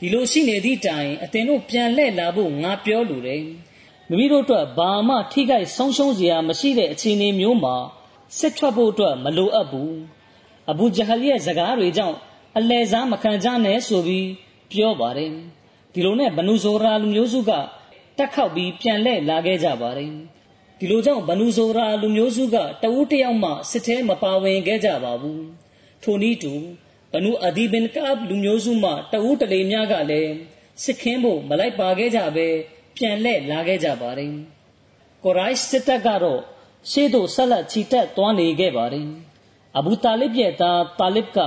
[0.00, 3.42] ဒီလိုရှိနေသည့်တိုင်အသင်တို့ပြန်လှည့်လာဖို့ငါပြောလိုတယ်
[4.08, 7.76] မိမိတို့အတွက်ဘာမှထိခိုက်ဆုံးရှုံးစရာမရှိတဲ့အခြေအနေမျိုးမှာ
[8.38, 9.94] စစ်ထွက်ဖို့အတွက်မလိုအပ်ဘူး
[10.70, 12.16] အဘူဂျဟလ်ရဲ့စကားတွေကြောင့်
[12.58, 14.28] အလဲစားမခံကြနဲ့ဆိုပြီး
[14.70, 15.32] ပြောပါတယ်
[15.92, 17.50] ဒီလိုနဲ့ဘနူဇိုရာလူမျိုးစုက
[18.18, 20.10] တက်ခောက်ပြီးပြန်လှည့်လာခဲ့ကြပါတယ်
[20.78, 25.44] ဒီလိုကြောင့်ဘနူဇိုရာလူမျိုးစုကတဦးတယောက်မှစစ်ထဲမပါဝင်ခဲ့ကြပါဘူး
[26.02, 26.54] ထိုနည်းတူ
[27.14, 30.32] ဘနူအဒီဘင်ကာဘ်လူမျိုးစုမှတဦးတလေများကလည်း
[30.84, 32.48] စစ်ခင်းဖို့မလိုက်ပါခဲ့ကြပဲ
[32.96, 34.32] ပြန်လှည့်လာခဲ့ကြပါတယ်
[35.24, 36.40] ကိုရိုက်စစ်တပ်ကတော့
[36.90, 39.08] ရှေ့သို့ဆက်လက်ချီတက်သွားနေခဲ့ပါတယ်
[39.76, 41.38] အဘူတာလစ်ရဲ့သားတာလစ်က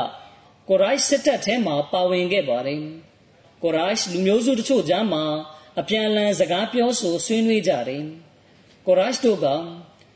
[0.70, 2.82] ကိုရိုက်စစ်တပ်ထဲမှာပါဝင်ခဲ့ပါတယ်
[3.64, 5.24] ကိုရိုက်လူမျိုးစုတချို့ကြားမှာ
[5.80, 8.04] အပြန်အလှန်စကားပြောဆိုဆွေးနွေးကြတယ်
[8.86, 9.48] ကိုရိုက်တို့က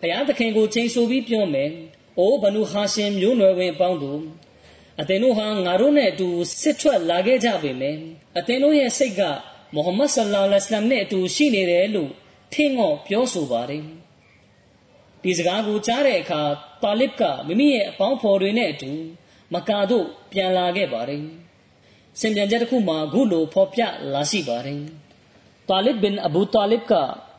[0.01, 1.71] ဘုရားသခင်ကိုချိန်ဆပြီးပြောမယ်။
[2.19, 4.21] အိုဘနုဟာရှင်မျိုးနွယ်ဝင်ပေါင်းတို့
[5.01, 6.27] အသင်တို့ဟာငါတို့နဲ့အတူ
[6.61, 7.97] စစ်ထွက်လာခဲ့ကြပေမယ့်
[8.37, 9.21] အသင်တို့ရဲ့စိတ်က
[9.75, 12.11] မုဟမ္မဒ်ဆလ္လာလဟ်အလัยဟိဝါစလမ်နဲ့အတူရှိနေတယ်လို့
[12.53, 13.83] ထင်ငေါ့ပြောဆိုပါတယ်
[15.23, 16.41] ဒီစကားကိုကြားတဲ့အခါ
[16.83, 18.91] တာလစ်ကမိမိရဲ့အပေါင်းဖော်တွေနဲ့အတူ
[19.53, 21.23] မကာတို့ပြန်လာခဲ့ပါတယ်
[22.19, 23.81] စင်ပြန်ချက်တစ်ခုမှာခုလိုဖော်ပြ
[24.13, 24.81] လာရှိပါတယ်
[25.69, 26.93] တာလစ်ဘင်အဘူတာလစ်က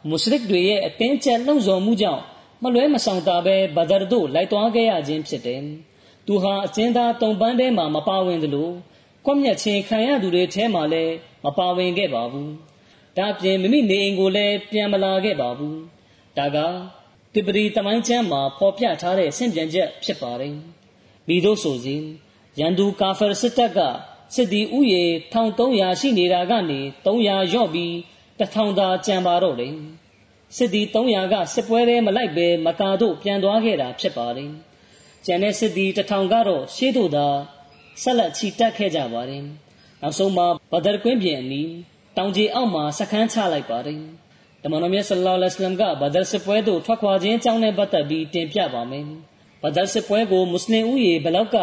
[0.09, 2.22] မုရှရစ်တွေရဲ့အတင်းကျပ်လှုံ့ဆော်မှုကြောင့်
[2.62, 5.62] မလွဲမဆောင်တာပဲဘဒရ်တို့လိုက်သွားခဲ့ရခြင်းဖြစ်တယ်
[6.26, 8.70] သူဟာအကျဉ်းသားတုံပန်းထဲမှာ မပါဝင်သလို
[9.24, 12.48] ကွက်မြက်ချင်းခံရသူတွေထဲမှာလည်းမပါဝင်ခဲ့ပါဘူး။
[13.18, 15.76] ဒါပြင်မိမိနေအိမ်ကိုလည်းပြန်မလာခဲ့ပါဘူး။
[16.38, 16.58] ဒါက
[17.35, 20.54] တိပရီတမိုင်းချမ်းမှာဖော်ပြထားတဲ့ဆင့်ပြန်ချက်ဖြစ်ပါတယ်။
[21.28, 22.02] မိတို့ဆိုစဉ်
[22.61, 23.78] ရန်သူကာဖာစစ်တပ်က
[24.35, 27.92] စစ်သည်ဥယေ1300ရှိနေတာကနေ300ရော့ပြီး
[28.38, 29.74] 1000သာကျန်ပါတော့တယ်။
[30.56, 34.52] စစ်သည်300ကစစ်ပွဲထဲမလိုက်ပဲမကာတို့ပြန်သွားခဲ့တာဖြစ်ပါတယ်။
[35.26, 37.26] ကျန်တဲ့စစ်သည်1000ကတော့ရှေးတို့သာ
[38.02, 39.42] ဆက်လက်ချီတက်ခဲ့ကြပါတယ်။
[40.02, 41.70] နောက်ဆုံးမှာဘဒရ်ကွင်းပြင်အနီး
[42.16, 44.00] တောင်ကြီးအောက်မှာစခန်းချလိုက်ပါတယ်။
[44.62, 49.04] တမန်တော်မြတ်ဆလ္လာလဟ်အလัยဟိဝါစလမ်ကဘဒရ်စစ်ပွဲသို့ထွက်ခွာခြင်းအကြောင်းနဲ့ပတ်သက်ပြီးတင်ပြပါမယ်။
[49.62, 51.56] ဘဒရ်စစ်ပွဲကိုမွတ်စလင်ဥယေဘလောက်က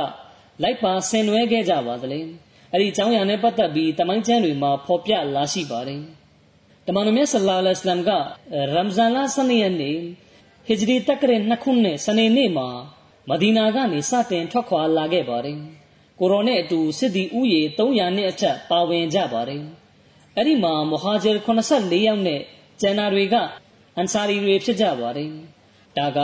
[0.64, 2.20] လိုက်ပါဆင်နွှဲခဲ့ကြပါသလဲ။
[2.72, 6.02] အဲ့ဒီအကြောင်းအရာနဲ့ပတ်သက်ပြီးတမိုင်းကျမ်းတွေမှာဖော်ပြလာရှိပါတယ်။
[6.88, 8.12] တမန်တော်မြတ်ဆလ္လာလဟ်အလัยဟိဝါစလမ်က
[8.76, 9.98] ရမ်ဇန်လ12ရက်နေ့
[10.68, 12.70] ဟစ်ဂျရီတက္ကရာ2ခုနှစ်စနေနေ့မှာ
[13.30, 15.60] မဒီနာကနေစတင်ထွက်ခွာလာခဲ့ပါတယ်။
[16.20, 19.64] ကိုရောနဲ့အတူစစ်သည်ဥယေ300နှစ်အထက်ပါဝင်ကြပါတယ်။
[20.36, 22.42] အဲ့ဒီမှာမဟာဂျီ84ယောက်နဲ့
[22.82, 23.36] ကျန်နာတွေက
[23.98, 25.30] အန်ဆာရီတွေဖြစ်ကြပါတယ်။
[25.98, 26.20] ဒါက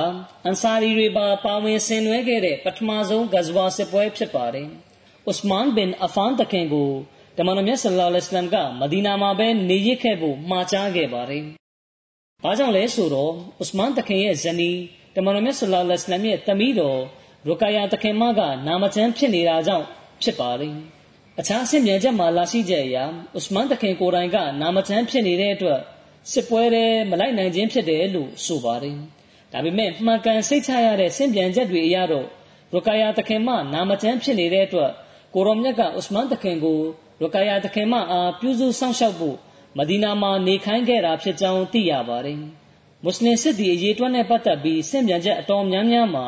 [0.45, 4.67] အန်ဆာရီတွေပါပါဝင်ဆင်နွှဲခဲ့တဲ့ပထမဆုံးဂဇဝါစစ်ပွဲဖြစ်ပါတယ်။
[5.29, 6.91] ဥစမန်ဘင်အဖန်တခင်ကို
[7.37, 11.43] တမန်တော်မြတ်ဆလ္လာလဟ်အလัยဟိဝါစလမ်ကမဒီနာမှာပဲနေရစ်ခဲ့ဖို့မှာကြားခဲ့ပါတယ်။
[12.43, 14.77] ဘာကြောင့်လဲဆိုတော့ဥစမန်တခင်ရဲ့ဇနီး
[15.15, 16.99] တမန်တော်မြတ်ဆလ္လာလဟ်အလัยဟိဝါစလမ်ရဲ့တမီးတော်
[17.47, 19.85] ရူကာယာတခင်မကနာမကျန်းဖြစ်နေတာကြောင့်
[20.21, 20.75] ဖြစ်ပါတယ်။
[21.39, 22.97] အခြားအဆင့်မြန်ချက်မှာလာရှိချက်အရ
[23.37, 25.79] ဥစမန်တခင်ကိုယ်တိုင်ကနာမကျန်းဖြစ်နေတဲ့အတွက်
[26.31, 28.97] စစ်ပွဲထဲမလိုက်နိုင်ခြင်းဖြစ်တယ်လို့ဆိုပါတယ်။
[29.51, 32.27] ဒါပေမဲ့မှန်ကန်စိတ်ချရတဲ့ဆင့်ပြန်ချက်တွေအရတော့
[32.73, 34.91] ရူကာယာတခင်မနာမကျန်းဖြစ်နေတဲ့အတွက်
[35.33, 36.79] ကိုရောမြတ်ကဥစမန်တခင်ကို
[37.21, 39.37] ရူကာယာတခင်မအားပြုစုစောင့်ရှောက်ဖို့
[39.77, 42.41] မဒီနာမှာနေခိုင်းခဲ့တာဖြစ်ကြောင်းသိရပါတယ်။
[43.07, 46.27] မွတ်စလင်စစ်သည်အရေးတွက်နဲ့ပတ်သက်ပြီးဆင့်ပြန်ချက်အတော်များများမှာ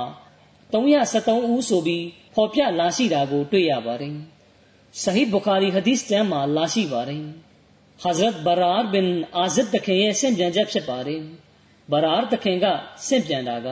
[0.74, 4.16] 373ဦးဆိုပြီးဖော်ပြလာရှိတာကို တွေ့ရပါတယ်။
[5.02, 7.24] ဆဟီဘူခါရီဟဒီသ်ကျမ်းမှာလာရှိပါတယ်။
[8.04, 9.08] Hazrat Barar bin
[9.44, 11.22] Azib တခင်ရဲ့ဆင့်ပြန်ချက်ဖြစ်ပါတယ်။
[11.92, 12.66] Barar တခင်က
[13.08, 13.68] ဆင့်ပြန်တာက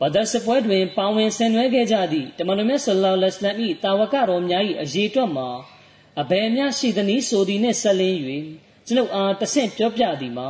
[0.00, 5.48] ဘဒရ်စပွဲတွင်ပါဝင်ဆင်နွှဲခဲ့ကြသည့်တမန်တော်မြတ်ဆလ္လာလဟ်အလိုင်း၏တာဝကတော်များ၏အရေးအတွက်မှာ
[6.20, 8.18] အဘယ်များရှိသနည်းဆိုသည်နှင့်ဆက်လင်း၍
[8.86, 10.48] ကျွန်ုပ်အားတဆင့်ပြောပြသည်မှာ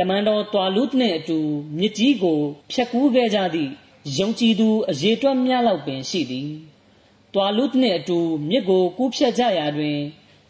[0.00, 1.38] တမန်တော်တွာလူတ်နှင့်အတူ
[1.78, 2.40] မြစ်ကြီးကို
[2.72, 3.72] ဖျက်ကူးခဲ့ကြသည့်
[4.18, 6.48] ယုံကြည်သူအရေတွက်များလောက်ပင်ရှိသည်။
[7.34, 9.96] တွာလုတ်နှင့်အတူမြစ်ကိုကူးဖြတ်ကြရာတွင်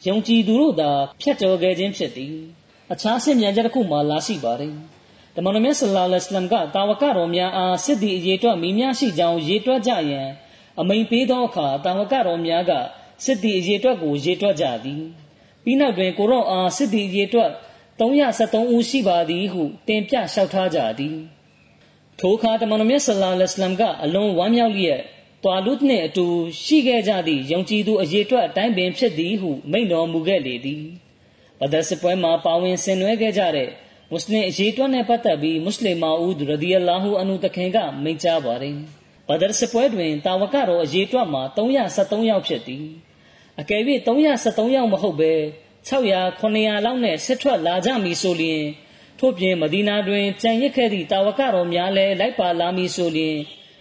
[0.06, 2.34] ယုံကြည်သူတို့သာဖြတ်ကျော်ခဲ့ခြင်းဖြစ်သည်။
[2.92, 4.74] အခြားဆင့်မြန်ချက်တစ်ခုမှလာရှိပါသည်။
[5.34, 10.28] တမန်တော်မြတ်ဆလ္လာလဟ်အလัยဟိဝါစလမ်ကတာဝကတော်များအားစစ်သည်အရေတွက်မိများရှိကြောင်းရေတွက်ကြရန်
[10.80, 12.72] အမိန်ပေးသောအခါတာဝကတော်များက
[13.24, 15.02] စစ်သည်အရေတွက်ကိုရေတွက်ကြသည်။
[15.64, 17.50] ပြီးနောက်တွင်ကိုရောအားစစ်သည်အရေတွက်
[18.00, 21.18] 373ဦးရှိပါသည်ဟုတင်ပြလျှောက်ထားကြသည်။
[22.20, 25.00] ထိုအခါတမန်တော်မြတ်ဆလ္လာလဟ်အလัยဟိဝါစလမ်ကအလွန်ဝမ်းမြောက်လျက်
[25.44, 26.26] တွာလုတ်နှင့်အတူ
[26.64, 30.82] ရှိခဲ့ကြသည့်ယုံကြည်သူအရေးအတွက်အတိုင်းပင်ဖြစ်သည်ဟုမိန့်တော်မူခဲ့လေသည်
[31.60, 33.68] ဘဒရ်စပွဲမှာပါဝင်ဆင်နွှဲခဲ့ကြတဲ့
[34.10, 38.76] မွတ်စလင်အရေးအတွက်နဲ့ပတ်သက်ပြီးမွတ်စလင်မာဦးရဒီအလာဟူအန်ဟူတခင်ကမိန့်ကြားပါတယ်
[39.28, 42.84] ဘဒရ်စပွဲတွင်တာဝကတော်အရေးအတွက်မှာ373ယောက်ဖြစ်သည်
[43.60, 45.32] အကယ်၍373ယောက်မဟုတ်ဘဲ
[45.88, 48.64] 600 900လောက်နဲ့ဆစ်ထွက်လာကြမည်ဆိုလျှင်
[49.18, 53.36] ထို့ပြင်မဒီနာတွင်ကြံရစ်ခဲ့သည့်တာဝကတော်များလည်းလိုက်ပါလာမည်ဆိုလျှင်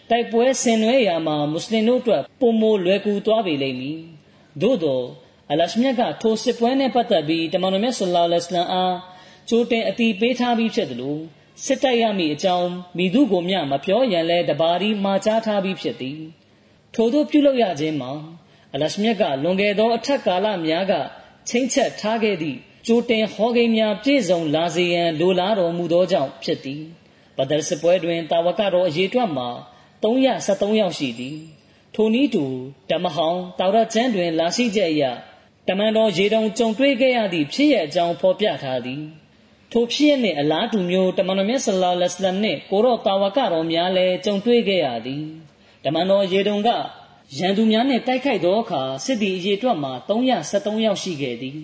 [0.09, 3.97] တိုက်ပွဲဆင်နွှဲရာမှာမွတ်စလင်တို့အတွက်ပုံမိုလွယ်ကူသွားပေလိမ့်မည်
[4.61, 5.01] သို့သော
[5.51, 8.95] အလရှမြတ်ကထိုစစ်ပွဲနှင့်ပတ်သက်ပြီးတမန်တော်မြတ်ဆလ္လာလဟ်အလัยဟိဝါစလမ်အား
[9.49, 11.21] ကြိုတင်အတိပေးထားပြီးဖြစ်တယ်လို့
[11.65, 16.19] စစ်တိုက်ရမည့်အကြောင်းမိသူကိုမျှမပြောရန်လဲတပါးဒီမှာကြားထားပြီးဖြစ်သည်
[16.95, 18.11] ထို့သောပြုလုပ်ရခြင်းမှာ
[18.73, 20.93] အလရှမြတ်ကလွန်ခဲ့သောအထက်ကာလများက
[21.49, 22.57] ချင်းချက်ထားခဲ့သည့်
[22.87, 26.83] ကြိုတင်ဟောကိန်းများပြည့်စုံလာစေရန်လိုလားတော်မူသောကြောင့်ဖြစ်သည်
[27.37, 29.49] ဘဒရ်စစ်ပွဲတွင်တာဝကတော်အရေးတွက်မှာ
[30.03, 31.37] 373ယောက်ရှိသည်
[31.95, 32.45] ထိုနည်းတူ
[32.89, 35.03] ဓမ္မဟောင်းတာဝရကျမ်းတွင် လာရှိချက်အရ
[35.67, 39.01] တမန်တော်ရေတုံကြုံတွေ့ခဲ့ရသည့်ဖြစ်ရအကြောင်းဖော်ပြထားသည်
[39.71, 45.23] ထိုဖြစ်ရနှင့်အလားတူမျိုးတမန်တော်မြတ်ဆလ္လာလဟ်အလัยဟိဝါစလမ်နှင့်ကိုရောတာဝကတော်များလည်းကြုံတွေ့ခဲ့ရသည်
[45.83, 46.69] တမန်တော်ရေတုံက
[47.35, 51.57] ရန်သူများနှင့်တိုက်ခိုက်သောအခါစစ်သည်အရေအတွက်မှာ373ယောက်ရှိခဲ့သည်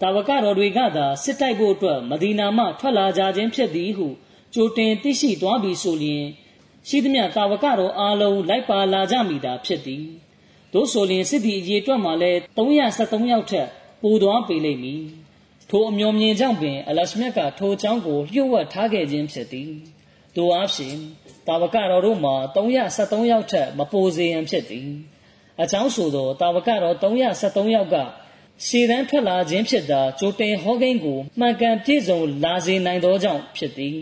[0.00, 4.08] တာဝကတော်တွေကသာစစ်တိုက်ဖို့အတွက်မဒီနာမှထွက်လာကြခြင်းဖြစ်သည်ဟု
[4.54, 6.24] ကြိုတင်သိရှိသွားပြီဆိုလျှင်
[6.88, 10.04] ရှိသမျှတာဝကတော်အားလုံးလိုက်ပါလာကြမိတာဖြစ်သည်
[10.72, 13.68] သို့ဆိုလျှင်စစ်သည်အရေအတွက်မှာလည်း373ယောက်ထက်
[14.02, 15.02] ပိုသွားပေလိမ့်မည်
[15.70, 19.70] ထိုအမျော်မြင်ကြောင့်ပင်အလရှမြတ်ကထိုအကြောင်းကိုလျှို့ဝှက်ထားခဲ့ခြင်းဖြစ်သည်
[20.34, 20.96] ထိုအားဖြင့်
[21.46, 24.90] တာဝကတော်တို့မှာ373ယောက်ထက်မပိုစေရန်ဖြစ်သည်
[25.62, 27.96] အကြောင်းဆိုသောတာဝကတော်373ယောက်က
[28.66, 33.98] ရှည်တန်းထွက်လာခြင်းဖြစ်သာကြိုတင်ဟောကိန်းကိုမှန်ကန်ပြည့်စုံလာစေနိုင်သောကြောင့်ဖြစ်သည်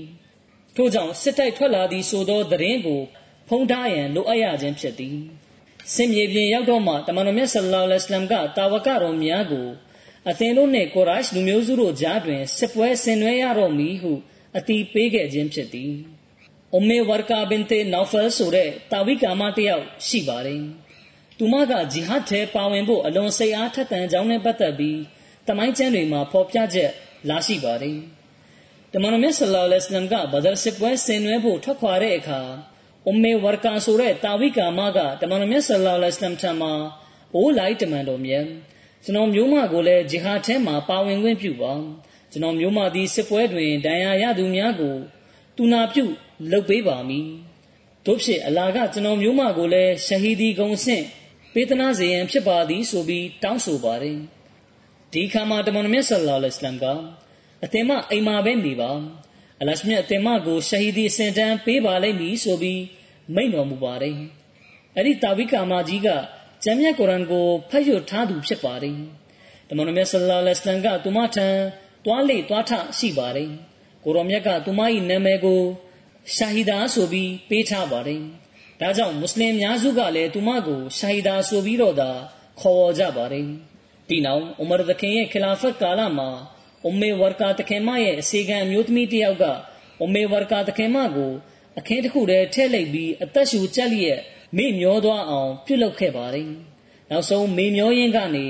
[0.76, 3.00] ထို့ကြောင့်စစ်တိုက်ထွက်လာသည်ဆိုသောသတင်းကို
[3.48, 5.16] ဖုံးထားရန်လိုအပ်ရခြင်းဖြစ်သည်
[5.94, 9.68] စင်မြေပြင်ရောက်တော့မှတမန်တော်မြတ်ဆလ္လာလဟ်အလัยဟိဝါစလမ်ကတာဝကတော်များကို
[10.28, 14.12] အသင်တို့နှင့်ကိုရိုက်လူမျိုးစုတို့ကြားတွင်စစ်ပွဲဆင်နွှဲရတော့မည်ဟု
[14.56, 15.92] အတိပေးခဲ့ခြင်းဖြစ်သည်။
[16.74, 20.62] အုမေဝရကာဘင်တေနောဖယ်ဆိုတဲ့တာဝိကာမတယောက်ရှိပါတယ်။
[21.38, 24.98] သူမက ဂျီဟတ်ထဲပါဝင်ဖို့ အလွန်စိတ်အားထက်သန်ကြောင်းနဲ့ ပတ်သက်ပြီး
[25.48, 26.90] တမိုင်းကျမ်းတွေမှာ ဖော်ပြချက်
[27.28, 27.98] လာရှိပါတယ်။
[28.92, 32.40] တမန်တော်မြတ် ဆလ္လာလဟ်အလိုင်းမ်က ဘဒရ်စစ်ပွဲဆင်နွှဲဖို့ ထွက်ခွာတဲ့အခါ
[33.06, 36.72] အုမေဝရကာဆိုတဲ့ တာဝိကာမက တမန်တော်မြတ် ဆလ္လာလဟ်အလိုင်းမ်ထံမှာ
[37.34, 38.44] အိုးလိုက်တမန်တော်မြတ်
[39.04, 41.72] ကျွန်တော်မျိုးမကိုလည်း ဂျီဟာထဲမှာ ပါဝင်ခွင့်ပြုပါ
[42.32, 44.96] ကျွန်တော်မျိုးမသည် စစ်ပွဲတွင် ဒဏ်ရာရသူများကို
[45.56, 46.04] တူနာပြု
[46.52, 47.26] လုပ်ပေးပါမည်
[48.06, 51.04] တို့ဖြစ် အလာကကျွန်တော်မျိုးမကိုလည်း ရှဟီဒီဂုံဆင့်
[51.60, 54.18] ပေးသနာစေရန်ဖြစ်ပါသည်ဆိုပြီးတောင်းဆိုပါတယ်
[55.12, 56.86] ဒီခါမှာတမန်တော်မြတ်ဆလ္လာလဟ်အလိုင်းမ်က
[57.64, 58.90] အသင်မအိမ်မှာပဲနေပါ
[59.60, 62.82] အလရှမြတ်အသင်မကိုရှဟီဒီစင်တန်းပေးပါလိမ့်မည်ဆိုပြီး
[63.34, 64.16] မိန့်တော်မူပါတယ်
[64.94, 66.08] အဲ့ဒီတာဝိကာမကြီးက
[66.64, 68.96] ကျမ်းမြတ်ကုရ်အာန်ကိုဖတ်ရထားသူဖြစ်ပါတယ်။
[69.68, 71.48] တမန်တော်မြတ်ဆလ္လာလဟ်အလัยဟိဝါစလမ်ကသူမထံ
[72.04, 73.50] တွားလေတွားထရှိပါတယ်။
[74.04, 75.60] ကိုရောမြတ်ကသူမ၏နာမည်ကို
[76.34, 78.22] ရှာဟီဒါဆိုပြီးပေးထားပါတယ်။
[78.80, 82.10] ဒါကြောင့်မွတ်စလင်များစုကလည်းသူမကိုရှာဟီဒါဆိုပြီးတော့သာ
[82.60, 83.46] ခေါ်ဝေါ်ကြပါတယ်။
[84.08, 86.28] ဒီနောက်ဥမရသခင်ရဲ့ခလာဖတ်ကာလမှာ
[86.84, 89.44] အုမေဝရကာတခင်မရဲ့အစီကံအမျိုးသမီးတစ်ယောက်က
[90.00, 91.32] အုမေဝရကာတခင်မကို
[91.78, 94.20] အခင်းတစ်ခုတည်းထည့်လိုက်ပြီးအသက်ရှူကြက်လျက်
[94.56, 96.50] မေ့မျောသွားအောင်ပြုလုပ်ခဲ့ပါတယ်။
[97.10, 98.46] နောက်ဆုံးမေ့မျောရင်းကနေ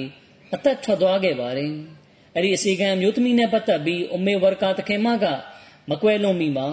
[0.55, 1.73] အသက်ထွက်သွားခဲ့ပါတယ်။
[2.35, 5.25] အဲ့ဒီအစီကံမျိုးသမီးနဲ့ပတ်သက်ပြီးအမေဝရကာတခင်မက
[5.91, 6.69] မကွဲလွန်မိမှာ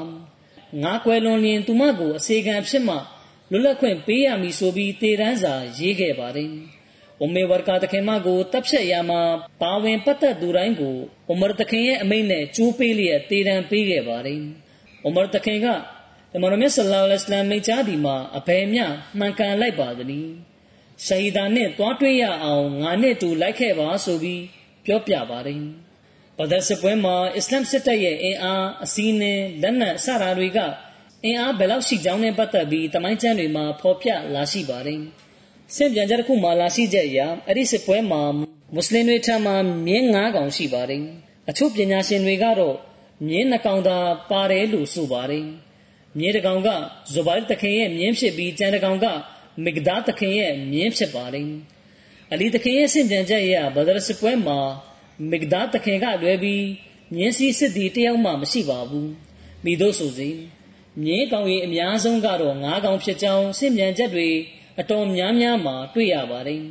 [0.84, 2.98] ငါကွဲလွန်ရင်သူမကိုအစီကံဖြစ်မှ
[3.52, 6.52] လွတ်လပ်ခွင့်ပေးရမည်ဆိုပြီးတေတန်းစာရေးခဲ့ပါတယ်။
[7.24, 9.22] အမေဝရကာတခင်မကိုတပ်ဖြတ်ရမှာ
[9.62, 10.96] ပါဝင်ပတ်သက်သူတိုင်းကို
[11.32, 14.42] အမရတခင်ရဲ့အမိန့်နဲ့ကျိုးပေးလျက်တေတန်းပေးခဲ့ပါတယ်။
[15.06, 15.68] အမရတခင်က
[16.34, 18.86] တမန်တော်မြတ်ဆလ္လာလဟ်အလัยဟိဝါစလမ်မိန့်ကြားဒီမှာအဘယ်မျှ
[19.20, 20.32] မှန်ကန်လိုက်ပါသနည်း
[21.06, 24.44] ရှဟီဒါနဲ့တွားတွေ့ရအောင်ငါနဲ့တူလိုက်ခဲ့ပါဆိုပြီး
[24.86, 25.62] ပြောပြပါတယ်
[26.38, 30.60] ဘဒတ်စပွဲမှာအစ္စလမ်စစ်တပ်ရဲ့အင်အားအစည်းနဲ့လက်နက်စတာတွေက
[31.26, 35.02] အင်အားဘယ်လောက်ရှိကြောင်းနဲ့ပတ်သက်ပြီးတမိုင်းကျမ်းတွေမှာဖော်ပြလာရှိပါတယ်
[35.76, 38.22] ဆင့်ပြန်ကြတစ်ခုမှာလာရှိချက်အရအဲ့ဒီစစ်ပွဲမှာ
[38.74, 39.56] မွတ်စလင်တွေထံမှာ
[39.88, 41.04] မြင်း၅កောင်ရှိပါတယ်
[41.50, 42.76] အချို့ပညာရှင်တွေကတော့
[43.28, 43.98] မြင်း၂កောင်သာ
[44.32, 45.46] ပါတယ်လို့ဆိုပါတယ်
[46.18, 46.70] မြင်းတကောင်က
[47.14, 49.06] ဇဘိုင်တခင်ရဲ့မြင်းဖြစ်ပြီးကျန်တကောင်က
[49.64, 51.48] မဂဒါတခင်ရဲ့မြင်းဖြစ်ပါတယ်
[52.32, 54.60] အလီတခင်ရဲ့ဆင့်ကြံချက်အရဘဒရစပွဲမှာ
[55.32, 56.66] မဂဒါတခင်ကလွဲပြီး
[57.16, 59.12] မြင်းစည်းစစ်သည်တယောက်မှမရှိပါဘူး
[59.64, 60.30] မိတို့ဆိုစီ
[61.04, 64.30] မြင်းကောင်ကြီးအများဆုံးကတော့ငါးကောင်ဖြစ်ကြောင်းဆင့်ပြန်ချက်တွေ
[64.80, 66.64] အတော်များများမှာတွေ့ရပါတယ်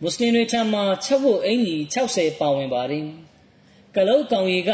[0.00, 3.04] မွတ်စလင်တွေထံမှာချက်ဖို့အင်ကြီး60ပါဝင်ပါတယ်
[3.96, 4.72] ကလုတ်ကောင်ကြီးက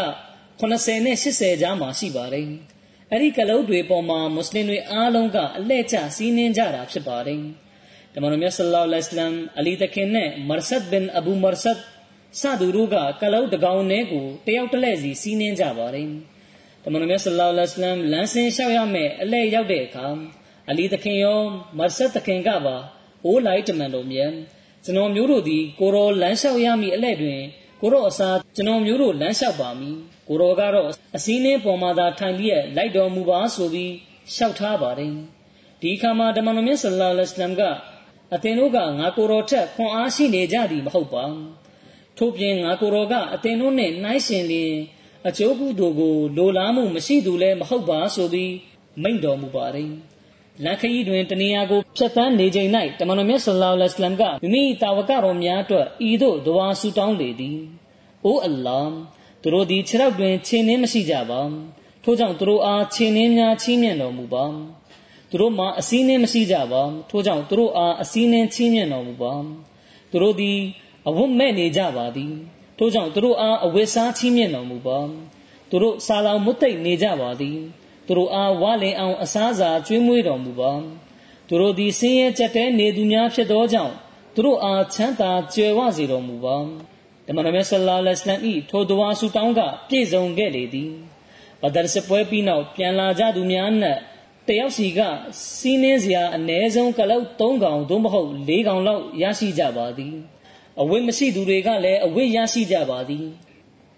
[0.61, 2.49] 80နဲ့80ကြားမှာရှိပါတယ်
[3.11, 7.41] အဲ့ဒီကလုတ်တွေပေါ်မှာမွတ်စလင်တွေအားလုံးကအလှဲ့ကျစီးနှင်းကြတာဖြစ်ပါတယ်။
[8.13, 11.79] တမန်တော်မြတ်ဆလ္လာလဟ်အလัยဟိဝါစလမ်အလီတခင်နဲ့မရဆတ်ဘင်အဘူမရဆတ်
[12.41, 16.09] စသူတို့ကကလုတ်တကောင်နဲ့ကိုတယောက်တလဲစီစီးနှင်းကြပါတယ်။
[16.87, 20.07] တမန်တော်မြတ်ဆလ္လာလဟ်အလัยဟိဝါစလမ်လမ်းစဉ်လျှောက်ရမယ်အလှဲ့ရောက်တဲ့အခါ
[20.71, 21.41] အလီတခင်ရော
[21.79, 22.77] မရဆတ်တခင်ကပါ
[23.25, 24.33] အိုးလိုက်တမန်တော်မြတ်
[24.85, 27.41] ကျွန်တော်မျိုးတို့သည်ကိုရောလမ်းလျှောက်ရမည့်အလှဲ့တွင်
[27.81, 29.97] ကိုရောအစားကျွန်တော်မျိုးတို့လမ်းလျှောက်ပါမည်
[30.29, 33.93] ကိုရောကတော့အစည်းနှင်းပေါ်မှာသာထိုင်ပြီးလိုက်တော်မူပါဆိုပြီး
[34.35, 35.13] လျှောက်ထားပါတယ်
[35.83, 37.63] ဒီခါမှာဓမ္မတော်မြတ်ဆလ္လာလဟ်အလัยဟိဝါစလမ်က
[38.35, 41.25] အသင်တို့ကငါကိုယ်တော်ထက်ခွန်အားရှိနေကြသည်မဟုတ်ပါ
[42.19, 44.75] ထို့ပြင်ငါကိုယ်တော်ကအသင်တို့နှင့်နှိုင်းရှင်လျင်
[45.29, 48.53] အကျိုးကုသိုလ်ကိုလိုလားမှုမရှိသူလည်းမဟုတ်ပါဆိုပြီး
[49.03, 49.91] မိန့်တော်မူပါတယ်
[50.65, 57.59] လန်ခရီးတွင်တနေရာကိုဖြတ်သန်းနေချိန်၌တမန်တော်မြတ်ဆလ္လာလဟ်အလัยဟိဝါစလမ်ကမိမိတာဝကတော်များအတွက်ဤသို့ဒွါဆူတောင်းလေသည်။
[58.25, 58.93] အိုအလ္လာဟ်
[59.43, 61.41] သူတို့သည်ခြေထောက်တွင်ခြေနှင်းမရှိကြပါ။
[62.05, 64.45] ထို့ကြောင့်သူတို့အားခြေနှင်းများချီးမြှင့်တော်မူပါ။
[65.31, 69.33] သူတို့မှာအစည်းနှင်းမရှိကြပါ။ထို့ကြောင့်သူတို့အားအစည်းနှင်းချီးမြှင့်တော်မူပါ။
[70.11, 70.59] သူတို့သည်
[71.09, 72.33] အဝတ်မဲ့နေကြပါသည်။
[72.78, 75.00] ထို့ကြောင့်သူတို့အားအဝတ်စားချီးမြှင့်တော်မူပါ။
[75.70, 77.60] သူတို့စာလောင်မွတ်သိပ်နေကြပါသည်။
[78.10, 80.72] သူတို့အားဝါလင်အောင်အစားအစာကျွေးမွေးတော်မူပါ
[81.48, 83.94] သူတို့သည်ဆင်းရဲကြက်တဲနေသူများဖြစ်သောကြောင့်
[84.36, 86.58] သူတို့အားချမ်းသာကြွယ်ဝစေတော်မူပါ
[87.28, 90.92] ဓမ္မတော်မြတ်ဆလ္လာလဟ်အလိုင်းဤထိုဒဝါဆူတောင်းကပြည့်စုံခဲ့လေသည်
[91.62, 94.00] ဘဒရ်စပွဲပြီးနောက်ပြန်လာကြသူများနှင့်
[94.48, 95.00] တယောက်စီက
[95.58, 100.16] စီးနှင်းစရာအ ਨੇ ဆုံးကလောက်၃កောင်သို့မဟုတ်၄កောင်လောက်ရရှိကြပါသည်
[100.81, 103.27] အဝိမရှိသူတွေကလည်းအဝိရရှိကြပါသည်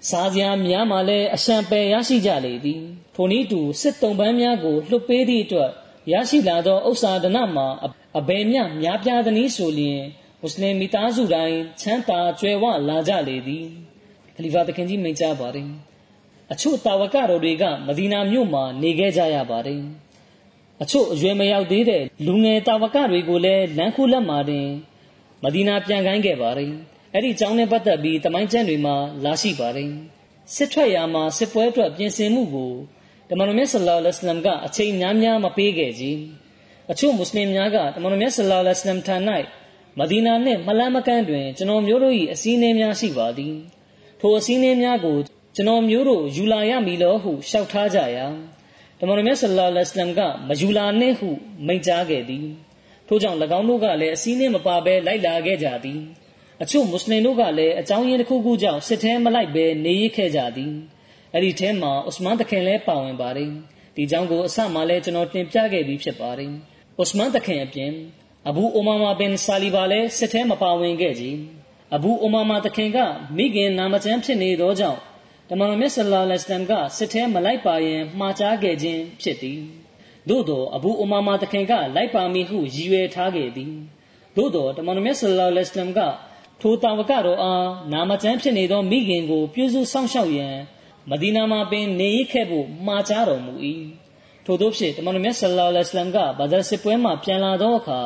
[0.09, 2.83] စားစရာများမှလည်းအရှံပယ်ရရှိကြလေသည်
[3.15, 5.71] ထိုနည်းတူစစ်တုံးပန်းများကိုလွှတ်ပေးသည့်အတွက်
[6.13, 7.69] ရရှိလာသောဥစ္စာဒနမှာ
[8.19, 10.01] အဘယ်မျှများပြားသနည်းဆိုလျင်
[10.41, 13.67] မွတ်စလင်မိသားစုတိုင်းချမ်းသာကြွယ်ဝလာကြလေသည်
[14.35, 15.69] ခလီဖာသခင်ကြီးမိန့်ကြားပါတယ်
[16.53, 19.83] အချို့တာဝကတော်တွေကမဒီနာမြို့မှာနေခဲ့ကြရပါတယ်
[20.83, 24.69] အချို့အရွယ်မရောက်သေးတဲ့လူငယ်တာဝကတွေကိုလည်းလမ်းခုလက်မှာတင်
[25.46, 26.72] မဒီနာပြန်ခိုင်းခဲ့ပါတယ်
[27.14, 29.92] အဲ့ဒီအကြောင်းနဲ့ပတ်သက်ပြီးတမိုင်းကျမ်းတွေမှာလာရှိပါတယ်
[30.56, 32.74] စစ်ထွက်ရာမှာစစ်ပွဲအတွက်ပြင်ဆင်မှုကို
[33.30, 36.18] တမန်တော်မြတ်ဆလ္လာလဟ်အလัยဟိဝါစလမ်ကအချိန်များများမပေးခဲ့ကြီး
[36.92, 39.16] အချို့မွတ်စလင်များကတမန်တော်မြတ်ဆလ္လာလဟ်အလัยဟိဝါစလမ်ထံ၌
[40.00, 43.56] မဒီနာနှင့်မလန်းမကန်းတွင်ကျွန်တော်မျိုးတို့၏အစည်းအဝေးများရှိပါသည်
[44.20, 45.16] ထိုအစည်းအဝေးများကို
[45.56, 48.26] ကျွန်တော်မျိုးတို့ယူလာရမည်လို့ဟုလျှောက်ထားကြရာ
[49.00, 51.30] တမန်တော်မြတ်ဆလ္လာလဟ်အလัยဟိဝါစလမ်ကမယူလာနှင့်ဟု
[51.68, 52.46] မိန့်ကြားခဲ့သည်
[53.09, 56.01] ထို့ကြောင့်၎င်းတို့ကလည်းအစည်းအဝေးမပါဘဲလိုက်လာခဲ့ကြသည်
[56.63, 60.73] အချို့မွတ်စလင်တို့ကလည်းအကြောင်းရင်းတစ်ခုခုကြောင့်စစ်ထဲမလိုက်ဘဲနေရခဲ့ကြသည်
[61.35, 63.51] အဲ့ဒီထဲမှာဥစမန်တခင်လည်းပါဝင်ပါတယ်
[63.97, 66.53] ဒီကြောင့်ကိုအစမှလည်းကျွန်တော်တင်ပြခဲ့ပြီးဖြစ်ပါတယ်
[67.03, 67.93] ဥစမန်တခင်အပြင်
[68.49, 71.25] အဘူအိုမာမာဘင်ဆာလီဘာလည်းစစ်ထဲမပါဝင်ခဲ့ကြ
[71.95, 72.99] အဘူအိုမာမာတခင်က
[73.37, 75.01] မိခင်နာမကျန်းဖြစ်နေသောကြောင့်
[75.51, 79.61] တမန်တော်မြတ်ဆလ္လာလဟ်အလိုင်းကစစ်ထဲမလိုက်ပါရင်မှားချခဲ့ခြင်းဖြစ်သည်
[80.29, 83.73] သို့သောအဘူအိုမာမာတခင်ကလိုက်ပါမည်ဟုရည်ရွယ်ထားခဲ့သည်
[84.37, 86.01] သို့သောတမန်တော်မြတ်ဆလ္လာလဟ်အလိုင်းက
[86.61, 90.57] ထိုတာဝကတော်အားနာမကျန်းဖြစ်နေသောမိခင်ကို ပြုစုစောင့်ရှောက်ရန်
[91.11, 93.55] မဒီနာမှာပင်နေရခဲ့ဖို့မှာကြားတော်မူ၏
[94.45, 98.01] ထို့သောဖြင့်တမန်တော်မြတ်ဆလ္လာလဟ်အလัยဟ်ကဘာသာစစ်ပွဲမှပြန်လာသောအခါ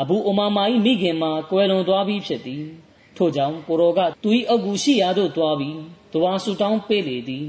[0.00, 2.64] အဘူအိုမာမာ၏မိခင်မှာကွယ်လွန်သွားပြီးဖြစ်သည်
[3.16, 5.78] ထို့ကြောင့်ကိုရောကသူ၏အုပ်ကူရှိရာသို့သွားပြီး
[6.12, 7.46] တဝါဆူတောင်းပေးလေသည်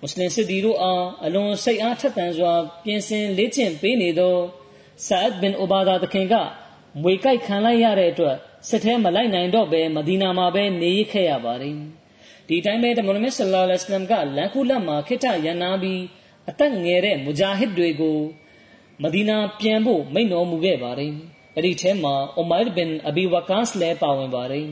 [0.00, 2.52] မွတ်စလင်စစ်သည်တို့အားအလွန်စိတ်အားထက်သန်စွာ
[2.84, 4.36] ပြင်ဆင်လေ့ကျင့်ပေးနေသော
[5.06, 6.34] ဆာအဒ်ဘင်အိုဘာဒါတခင်က
[7.02, 8.36] မွေကြိုက်ခံလိုက်ရတဲ့အတွက်
[8.68, 11.76] စစ်ထဲမလိုက်နိုင်တော့ဘဲမဒီနာမှာပဲနေရခဲ့ရပါတယ်
[12.48, 16.00] ဒီတိုင်းပဲတမန်တော်မြတ်ဆလ္လာလဟ်အလัยဟိဝါစလမ်ကလန်ခုလက်မှာခိတ္တရန်နာပြီး
[16.50, 18.18] အသက်ငယ်တဲ့မူဂျာဟစ်တွေကို
[19.02, 21.12] မဒီနာပြန်ဖို့မိန့်တော်မူခဲ့ပါတယ်
[21.54, 24.68] အဲ့ဒီထဲမှာအူမိုင်ဘင်အဘီဝကာစ်လည်းပါဝင်ပါတယ်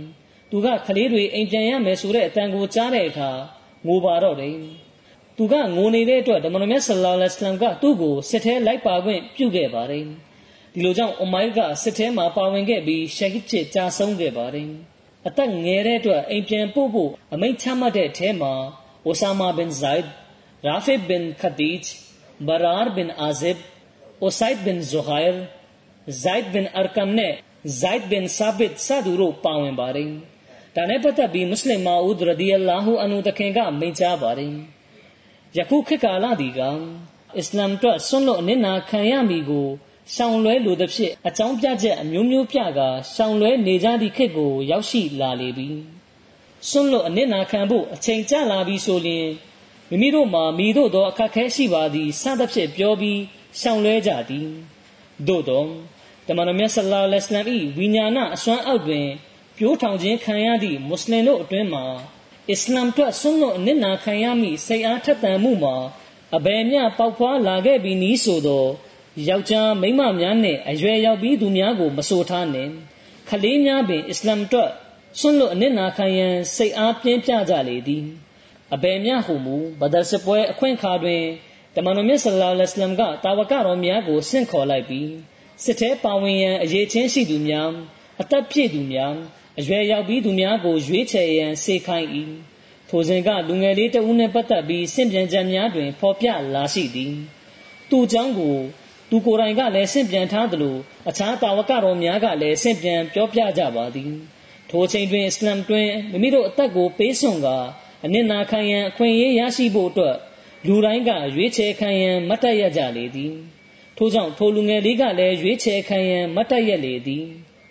[0.51, 3.31] သူကကလေးတွေအိမ်ပြန်ရမယ်ဆိုတဲ့အတန်ကိုကြားတဲ့အခါ
[3.87, 4.57] ငိုပါတော့တယ်
[5.39, 10.05] သူကငိုနေတဲ့အတွက်တမန်တော်မြတ်ဆလ္လာလဟ်အလัยဟိဝါစလမ်ကသူ့ကိုစစ်ထဲလိုက်ပါခွင့်ပြုခဲ့ပါတယ်
[10.73, 14.69] ဒီလိုကြောင့်အူမိုင်ကစစ်ထဲမှာပါဝင်ခဲ့ပြီးရှဟစ်ဖြစ်ကြာဆုံးခဲ့ပါတယ်
[15.29, 18.53] အသက်ငယ်တဲ့အတွက်အိမ်ပြန်ပို့ဖို့အမိန့်ချမှတ်တဲ့အထဲမှာ
[19.07, 20.09] အိုဆာမာဘင်ဇိုင်ဒ်
[20.67, 21.95] ရာဖီဘင်ခဒီဂျ်
[22.47, 23.59] ဘရာဘင်အာဇစ်
[24.23, 25.37] အိုဆိုင်ဒ်ဘင်ဇူဟိုင်
[26.23, 27.35] ဇိုင်ဒ်ဘင်အာကမ်နဲ့
[27.81, 30.11] ဇိုင်ဒ်ဘင်ဆာဘစ်စသူတို့ပါဝင်ပါတယ်
[30.77, 34.55] ဒါနဲ့ပတ်သက်ပြီးမွတ်စလင်မာဦးဒရဒီအလာဟူအန်ဟူတခင်ကမိန့်ကြားပါတယ်
[35.59, 36.61] ယခုခေတ်ကာလဒီက
[37.39, 39.69] အစ္စလာမ်အတွက်ဆွန့်လွတ်အနစ်နာခံရမည်ကို
[40.15, 45.69] ရှောင်လွဲလိုသဖြင့်အကြောင်းပြချက်အမျိုးမျိုးပြကာရှောင်လွဲနေကြသည့်ခေတ်ကိုရောက်ရှိလာလေပြီ
[46.69, 49.29] စွန့်လွတ်အနစ်နာခံဖို့အချိန်ကျလာပြီဆိုလျှင်
[49.91, 53.21] မိမိတို့မှာမိတို့သောအခက်ခဲရှိပါသည်စသဖြင့်ပြောပြီး
[53.61, 54.47] ရှောင်လွဲကြသည်
[55.27, 55.65] သို့သော
[56.27, 59.07] တမန်တော်မြတ်ဆလ္လာလဟ်အလိုင်း၏ဝိညာဏအစွမ်းအောက်တွင်
[59.57, 61.85] ပြိုးထောင်ခြင်းခံရသည့်မွတ်စလင်တို့အတွင်းမှာ
[62.53, 65.77] အစ္စလာမ်အတွက်ဆွန့်လွတ်အနစ်နာခံရမည့်စိတ်အားထက်သန်မှုမှာ
[66.37, 68.65] အဘယ်မျှပေါက်ဖွားလာခဲ့ပြီးနည်းဆိုသော
[69.29, 72.71] ယောက်ျားမိန်းမများနှင့်အရွယ်ရောက်ပြီးသူများကိုမဆိုထားနှင့်
[73.29, 74.71] ခလေးများပင်အစ္စလာမ်အတွက်
[75.21, 78.05] ဆွန့်လွတ်အနစ်နာခံရန်စိတ်အားပြင်းပြကြလေသည်
[78.75, 81.23] အဘယ်မျှဟုမူဘဒစပွဲအခွင့်အခါတွင်
[81.75, 85.11] တမန်တော်မြတ်ဆလ္လာလဟ်အလัยဟ်ကတာဝကတော်များကိုဆင့်ခေါ်လိုက်ပြီး
[85.65, 87.71] စစ်ထဲပါဝင်ရန်အရေးချင်းရှိသူများ
[88.21, 89.15] အသက်ပြည့်သူများ
[89.60, 92.10] အရွယ်ရောက်ပြီးသူများကိုရွေးချယ်ရန်စေခိုင်း၏
[92.90, 97.14] ထိုစဉ်ကလူငယ်လေးတဦးနှင့်ပတ်သက်ပြီးစင့်ပြန်ချက်များတွင်ဖော်ပြလာရှိသည်
[97.90, 98.58] သူเจ้าကို
[99.10, 100.76] သူကိုယ်တိုင်ကလည်းဆင့်ပြန်ထားသလို
[101.10, 104.12] အခြားတာဝကတော်များကလည်းဆင့်ပြန်ပြောပြကြပါသည်
[104.70, 107.48] ထိုအချိန်တွင်အစ္စလမ်တွင်မိမိတို့အသက်ကိုပေးစွန်က
[108.06, 110.18] အနစ်နာခံရန်အခွင့်အရေးရရှိဖို့အတွက်
[110.68, 113.34] လူတိုင်းကရွေးချယ်ခံရန်မတ်တက်ရကြလေသည်
[113.98, 117.26] ထို့ကြောင့်ထိုလူငယ်လေးကလည်းရွေးချယ်ခံရန်မတ်တက်ရလေသည်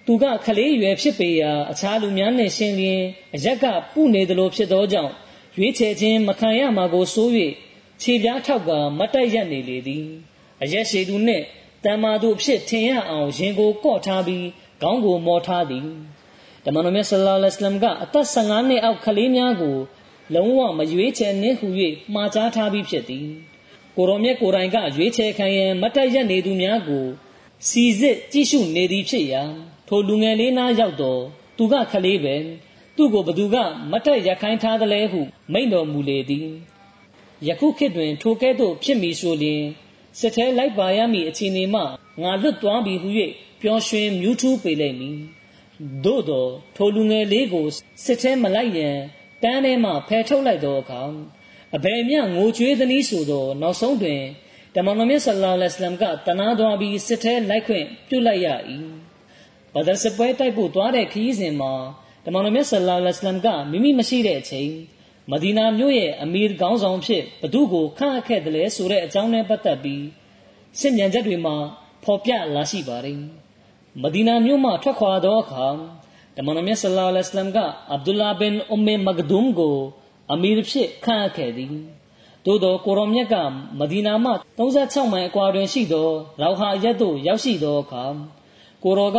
[0.10, 3.01] သူကခလေးရွယ်ဖြစ်ပေရာအခြားလူများနှင့်ရှင်လျင်
[3.36, 5.14] အရက်ကပုနေသလိုဖြစ်သောကြောင့်
[5.58, 7.32] ရွေးချယ်ခြင်းမခံရမှာကိုစိုး၍
[8.01, 10.05] ခြေပြားထောက်ကမတ်တက်ရနေလေသည်
[10.64, 11.43] အရက်ရှိသူနှင့်
[11.86, 14.47] တမ္မာသူဖြစ်ထင်ရအောင်ရင်ကိုကော့ထားပြီး
[14.82, 15.88] ခေါင်းကိုမော်ထားသည်
[16.66, 19.78] တမန်တော်မြတ်ဆလ္လာလဟ်အလัยဟိဝါစလမ်ကအသက်15နှစ်အောက်ကလေးများကို
[20.36, 21.68] လုံးဝမရွေးချယ်နှင့်ဟူ၍
[22.14, 23.28] မှားကြားထားပြီးဖြစ်သည်
[23.95, 27.05] ကိုရောမြတ်ကိုယ်တိုင်ကရွေးချယ်ခံရန်မတ်တက်ရနေသူများကို
[27.68, 29.43] စီစစ်ကြည့်ရှုနေသည်ဖြစ်ရာ
[29.88, 31.22] ထိုလူငယ်လေးနားရောက်တော့
[31.58, 32.36] သူကခလေးပဲ
[32.96, 33.56] သူ့ကိုဘသူက
[33.92, 35.20] မတ်တက်ရခိုင်းထားသလဲဟု
[35.54, 36.48] မိန့်တော်မူလေသည်
[37.48, 39.64] ယခုခေတ်တွင် ထိုကဲ့သို့ဖြစ်မည်ဆိုလျှင်
[40.20, 41.82] စစ်ထဲလိုက်ပါရမည့်အခြေအနေမှ
[42.22, 43.10] ငါလွတ်သွားပြီဟု၍
[43.62, 45.18] ပျော်ရွှင်မြူးထူးပေလိမ့်မည်
[46.06, 47.66] သို့သောထိုလူငယ်လေးကို
[48.06, 48.98] စစ်ထဲမလိုက်ရန်
[49.44, 51.02] တန်းထဲမှဖယ်ထုတ်လိုက်သောအခါ
[51.76, 54.22] အဘယ်မျှငိုကြွေးသည်နည်းဆိုသော နောက်ဆုံးတွင်
[54.76, 58.48] တမန်တော်မြတ်ဆလ္လာလဟ်အလိုင်းကတနာသွားပြီးစစ်ထဲလိုက်ခွင့်ပြုလိုက်ရ၏
[59.76, 61.74] ဘဒရ်စပွဲတိုက်ဖို့သွားတဲ့ခရီးစဉ်မှာ
[62.26, 64.72] တမန်တော်မြတ်ဆလ္လာလဟ်အလိုင်းကမိမိမရှိတဲ့အချိန်
[65.32, 70.05] မဒီနာမြို့ရဲ့အမီရခေါင်းဆောင်ဖြစ်ဘသူကိုခန့်အပ်ခဲ့တယ်လဲဆိုတဲ့အကြောင်းနဲ့ပတ်သက်ပြီး
[70.80, 71.55] စစ်မြန်ချက်တွေမှာ
[72.03, 73.20] ဖော်ပြလာရှိပါတယ်
[74.03, 75.68] မဒီနာမြို့မှထွက်ခွာသောအခါ
[76.36, 77.57] တမန်တော်မြတ်ဆလ္လာလဟ်အလัยဟိဝါစလမ်က
[77.91, 79.78] အဗ်ဒူလာဘင်အုမ်မေမဂဒုမ်ကို
[80.34, 81.74] အမီရဖြစ်ခန့်အပ်ခဲ့သည်
[82.45, 83.36] သို့သောကိုရောမြတ်က
[83.80, 86.09] မဒီနာမှ36မိုင်အကွာတွင်ရှိသော
[86.41, 88.03] ရောဟာရက်သို့ရောက်ရှိသောအခါ
[88.84, 89.18] ကိုရောက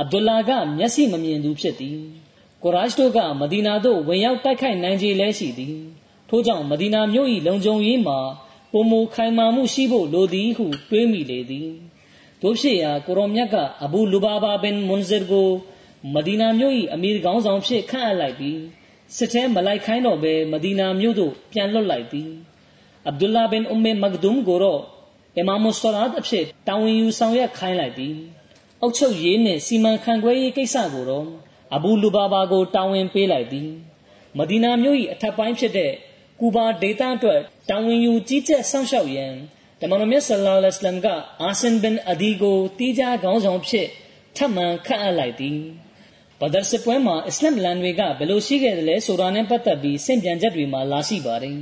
[0.00, 1.98] အဗ်ဒူလာက မျက်စိမမြင်သူဖြစ်သည်
[2.62, 5.76] ကိုရာရှ်တို့ကမဒီနာသို့ဝင်ရောက်တိုက်ခိုက်နိုင်ခြေလဲရှိသည်
[6.28, 8.18] ထို့ကြောင့်မဒီနာမြို့၏လုံခြုံရေးမှာ
[8.72, 11.68] ပုံမူခိုင်မာမှုရှိဖို့လိုသည်ဟုတွေးမိလေသည်
[12.42, 15.48] တို့ဖြစ်ရာကိုရောမြတ်ကအဘူလူဘာဘာဘင်မွန်ဇာကို
[16.14, 18.60] မဒီနာမြို့၏အမီရခေါင်းဆောင်ဖြစ်ခန့်အပ်လိုက်ပြီး
[19.16, 22.30] စစ်ထဲမလိုက်ခိုင်းတော့ဘဲမဒီနာမြို့သို့ပြန်လွတ်လိုက်သည်
[23.06, 24.80] အဗ်ဒူလာဘင်အုမ်မေမဂဒုမ်ကိုတော့
[25.36, 28.14] အီမာမုဆလာတ်အဖြစ်တာဝန်ယူဆောင်ရွက်ခိုင်းလိုက်သည်
[28.84, 31.26] အုတ်ချုပ်ရေးနှင့် စီမံခန့်ခွဲရေးကိစ္စကိုတော့
[31.74, 33.68] အဘူလူဘာဘာကို တာဝန်ပေးလိုက်သည်
[34.38, 35.92] မဒီနာမြို့၏အထက်ပိုင်းဖြစ်တဲ့
[36.40, 39.34] ကူဘာဒေသအတွက် တာဝန်ယူကြီးကြပ်စောင့်ရှောက်ရန်
[39.80, 41.06] တမန်တော်မြတ်ဆလ္လာလဟ်အလัยဟိဝါစလမ်က
[41.42, 43.86] အာဆန်ဘင်အဒီကိုတီးခြားခေါင်းဆောင်ဖြစ်
[44.36, 45.58] ထပ်မံခန့်အပ်လိုက်သည်
[46.40, 51.58] ဘဒရ်စစ်ပွဲမှာ အစ္စလမ်လန်တွေက ဘယ်လိုရှိခဲ့တယ်လဲဆိုတာနဲ့ပတ်သက်ပြီးစင့်ပြန်ချက်တွေမှာ လာရှိပါတယ်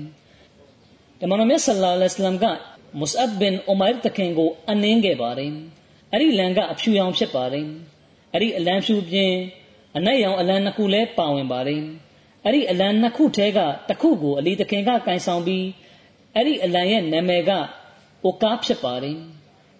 [1.20, 2.44] တမန်တော်မြတ်ဆလ္လာလဟ်အလัยဟိဝါစလမ်က
[2.98, 5.52] မုစအပ်ဘင်အိုမိုင်တခင်ကိုအနှင်းခဲ့ပါတယ်
[6.12, 7.66] အဲ့ဒီလန်ကအဖြူရောင်ဖြစ်ပါတယ်
[8.32, 9.32] အဲ့ဒီအလံဖြူပြင်
[9.96, 11.82] အနက်ရောင်အလံနှစ်ခုလည်းပါဝင်ပါတယ်
[12.44, 13.58] အဲ့ဒီအလံနှစ်ခုထဲက
[13.88, 15.66] တစ်ခုကိုအလီတခင်ကကင်ဆောင်ပြီး
[16.34, 17.50] အဲ့ဒီအလံရဲ့နာမည်က
[18.24, 19.18] အိုကာဖြစ်ပါတယ်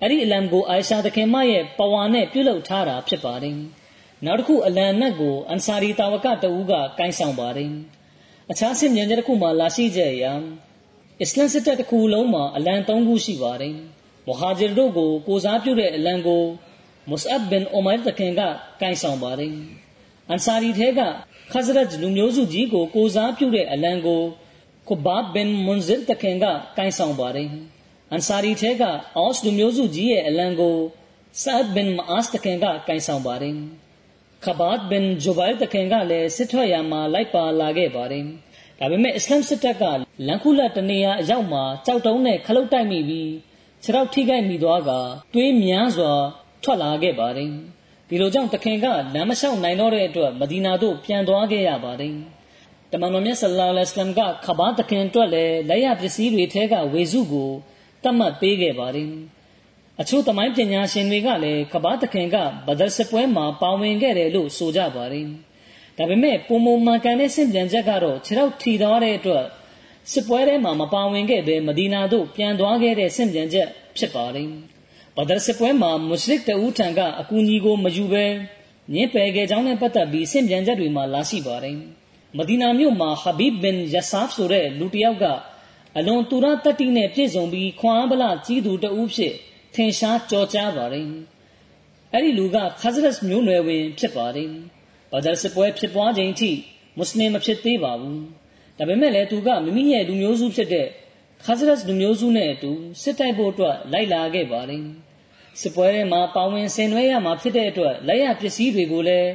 [0.00, 3.56] အဲ့ဒီအလံကိုအိုင်ရှာတခင်မရဲ့ပဝါနဲ့ပြုလုပ်ထားတာဖြစ်ပါတယ်
[4.24, 7.72] နောက်တစ်ခုအလံနက်ကိုအန်ဆာရီတာဝကတဦးကကင်ဆောင်ပါတယ်
[8.50, 10.40] အခြားဆင်မြင်ချက်တစ်ခုမှာလာရှိကြရန်
[11.20, 13.74] အစ္စလမ်စစ်တပ်တစ်ခုလုံးမှာအလံ၃ခုရှိပါတယ်
[14.28, 16.42] မဟာဂျီတို့ကိုကိုစားပြုတဲ့အလံကို
[17.08, 18.40] မုစအပ်ဘင်အိုမိုင်တခင်က
[18.80, 19.52] ကင်ဆောင်ပါတယ်
[20.28, 21.00] အန်ဆာရီထဲက
[21.52, 24.22] ခဇရတ်လူမျိုးစုကြီးကိုကိုစားပြုတဲ့အလံကို
[24.88, 26.44] ခုဘာဘင်မွန်ဇစ်တခင်က
[26.78, 27.48] ကင်ဆောင်ပါတယ်
[28.10, 28.82] အန်ဆာရီထဲက
[29.16, 30.76] အော့စ်လူမျိုးစုကြီးရဲ့အလံကို
[31.42, 33.56] ဆာဒ်ဘင်မအာစ်တခင်ကကင်ဆောင်ပါတယ်
[34.44, 38.24] ခဘတ်ဘင်ဂျူဘိုင်တခင်ကလည်းစစ်ထွက်ရမှာလိုက်ပါလာခဲ့ပါတယ်
[38.78, 39.84] ဒါပေမဲ့အစ္စလမ်စစ်တပ်က
[40.26, 43.30] လန်ခုလတ်တနေရာအရောက်မှာကြောက်တုံးနဲ့ခလုတ်တိုက်မိပြီး
[43.84, 44.90] ခြေထောက်ထိခိုက်မိသွားက
[45.34, 46.12] တွေးများစွာ
[46.62, 47.50] ထွက်လာခဲ့ပါတယ်
[48.08, 52.14] ဒီလိုကြောင့်တခင်ကလမ်းမလျှောက်နိုင်တော့တဲ့အတွက်မဒီနာသို့ပြန်သွားခဲ့ရပါတယ်
[52.92, 57.50] တမန်တော်မြတ်ဆလ္လာလဟ်အလိုင်းကခဘာတခင်အတွက်လည်းလက်ရပစ္စည်းတွေထဲကဝေစုကို
[58.02, 59.10] တတ်မှတ်ပေးခဲ့ပါတယ်
[60.00, 65.26] အချို့သမိုင်းပညာရှင်တွေကလည်းခဘာတခင်ကဘဒရ်စပွဲမှာပါဝင်ခဲ့တယ်လို့ဆိုကြပါတယ်
[65.98, 69.44] ဒါပေမဲ့ပုံမမှန်ကန်တဲ့စင်ပြန်ချက်ကတော့ခြေထောက်ထီသွားတဲ့အတွက်
[70.10, 74.48] စစ်ပွဲထဲမှာမပါဝင်ခဲ့ဘဲမဒီနာသို့ပြန်သွားခဲ့တဲ့စင်ပြန်ချက်ဖြစ်ပါတယ်
[75.16, 78.24] ဘဒရ်စစ်ပွဲမှာမွတ်စလစ်တဦးထံကအကူအညီကိုမယူဘဲ
[78.94, 81.76] ညင်ပယ်ခဲ့ကြောင်းနဲ့ပတ်သက်ပြီးစင်ပြန်ချက်တွေမှာလာရှိပါတယ်။
[82.38, 85.24] မဒီနာမြို့မှာဟဘီဘ်ဘင်ယဆာဖ်ဆိုတဲ့လူတစ်ယောက်က
[85.98, 89.34] အလွန်တူရတတိနဲ့ပြည့်စုံပြီးခွန်အားဗလာကြီးသူတဦးဖြစ်
[89.74, 91.08] ထင်ရှားကြော်ကြားပါတယ်။
[92.12, 94.50] အဲ့ဒီလူကခဇရတ်မျိုးနွယ်ဝင်ဖြစ်ပါတယ်။
[95.12, 96.50] ဘဒရ်စစ်ပွဲဖြစ်ပွားချိန်ထိ
[96.96, 98.20] မွတ်စလင်မဖြစ်သေးပါဘူး။
[98.78, 100.86] ဒါပေမဲ့လည်းသူကမိမိရဲ့လူမျိုးစုဖြစ်တဲ့
[101.44, 104.84] ခါဇရတ်လူမျိုးစုနဲ့အတူစစ်တိုက်ဖို့အတွက်လိုက်လာခဲ့ပါတယ်။
[105.60, 109.30] စစ်ပွဲထဲမှာပါဝင်ဆင်နွှဲရမှာဖြစ်တဲ့အတွက်လက်ရပစ္စည်းတွေကိုလည်း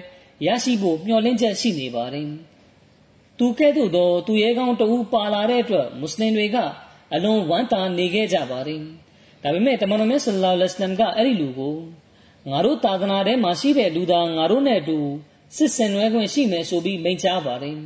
[0.46, 2.30] ရရှိဖို့မျှော်လင့်ချက်ရှိနေပါတယ်။
[3.40, 6.58] သူကဲ့သို့သောသူရဲကောင်းတဦးပါလာတဲ့အတွက်မွတ်စလင်တွေက
[7.14, 8.82] အလွန်ဝမ်းသာနေခဲ့ကြပါတယ်
[9.44, 11.76] ဒါပေမဲ့တမန်တော်မြတ်ဆလ္လာလဟ်အလัยဟိဝါစလမ်ကအဲ့ဒီလူကို
[12.50, 15.00] ငါတို့သာသနာထဲမှာရှိတဲ့လူသားငါတို့နဲ့အတူ
[15.56, 17.78] စစ်ဆင်နွှဲခွင့်ရှိမယ်ဆိုပြီးမိန့်ကြားပါတယ်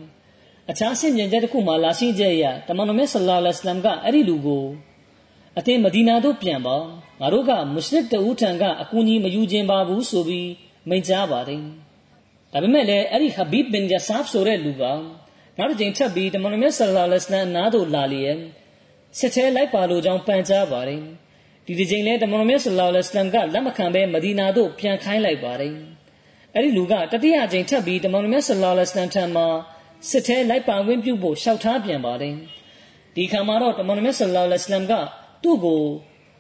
[0.72, 4.66] အခြားဆင်မြင်ချက်တစ်ခုမှာလာရှိချက်အရတမန်တော်မြတ်ဆလ္လာလဟ်အလမ်ကအဲ့ဒီလူကို
[5.58, 6.78] အတင်းမဒီနာသို့ပြန်ပါ
[7.20, 10.50] ငါတို့ကမွတ်စလစ်တဦးထံကအကူအညီမယူခြင်းပါဘူးဆိုပြီး
[10.90, 11.62] မိန့်ကြားပါတယ်
[12.52, 14.84] ဒါပေမဲ့လည်းအဲ့ဒီဟဘီဘ်ဘင်ဂျာဆာဖ်ဆိုတဲ့လူက
[15.58, 18.38] နောက်တစ်ချိန်ထပ်ပြီးတမန်တော်မြတ်ဆလ္လာလဟ်အလမ်နားသို့လာလျက်
[19.18, 21.02] စစ်သေးလိုက်ပါလို့ကြောင်းပန်ကြားပါတယ်
[21.66, 25.74] ဒီဒီချိန်လဲတမန်တော်မြတ်ဆလ္လာလဟ်အလမ်ကလက်မခံဘဲမဒီနာသို့ပြန်ခိုင်းလိုက်ပါတယ်
[26.54, 29.48] အဲ့ဒီလူကတတိယချိန်ထပ်ပြီးတမန်တော်မြတ်ဆလ္လာလဟ်အလမ်ထံမှာ
[30.10, 32.36] စစ်ထဲလိုက်ပါဝင်ပြုဖို့ရှောက်ထားပြန်ပါတယ်
[33.16, 34.94] ဒီခါမှာတော့တမန်တော်မြတ်ဆလ္လာလဟ်အလัยဟိဝါစလမ်က
[35.44, 35.84] သူ့ကို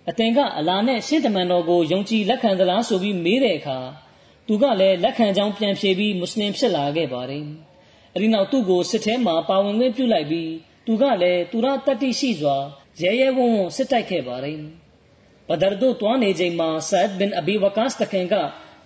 [0.10, 3.80] အသင်ကအလာနဲ့ရှင်းတမန်တော်ကိုယုံကြည်လက်ခံသလားဆိုပြီးမေးတဲ့အခါ
[4.48, 7.46] သူကလည်းလက်ခံကြောင်းပြန်ဖြေပြီးမွတ်စလင်ဖြစ်လာခဲ့ပါတယ်။
[8.16, 10.52] အဲဒီနောက်သူ့ကိုစစ်ထဲမှာပါဝင်ခွင့်ပြုလိုက်ပြီး
[10.86, 12.58] သူကလည်းသူရတတ္တိရှိစွာ
[13.02, 14.60] ရဲရဲဝံ့ဝံ့စစ်တိုက်ခဲ့ပါတယ်။
[15.48, 18.36] ဘဒရ်တို့တွားနေချိန်မှာဆတ်ဘင်အဘီဝကာစ်တခင်က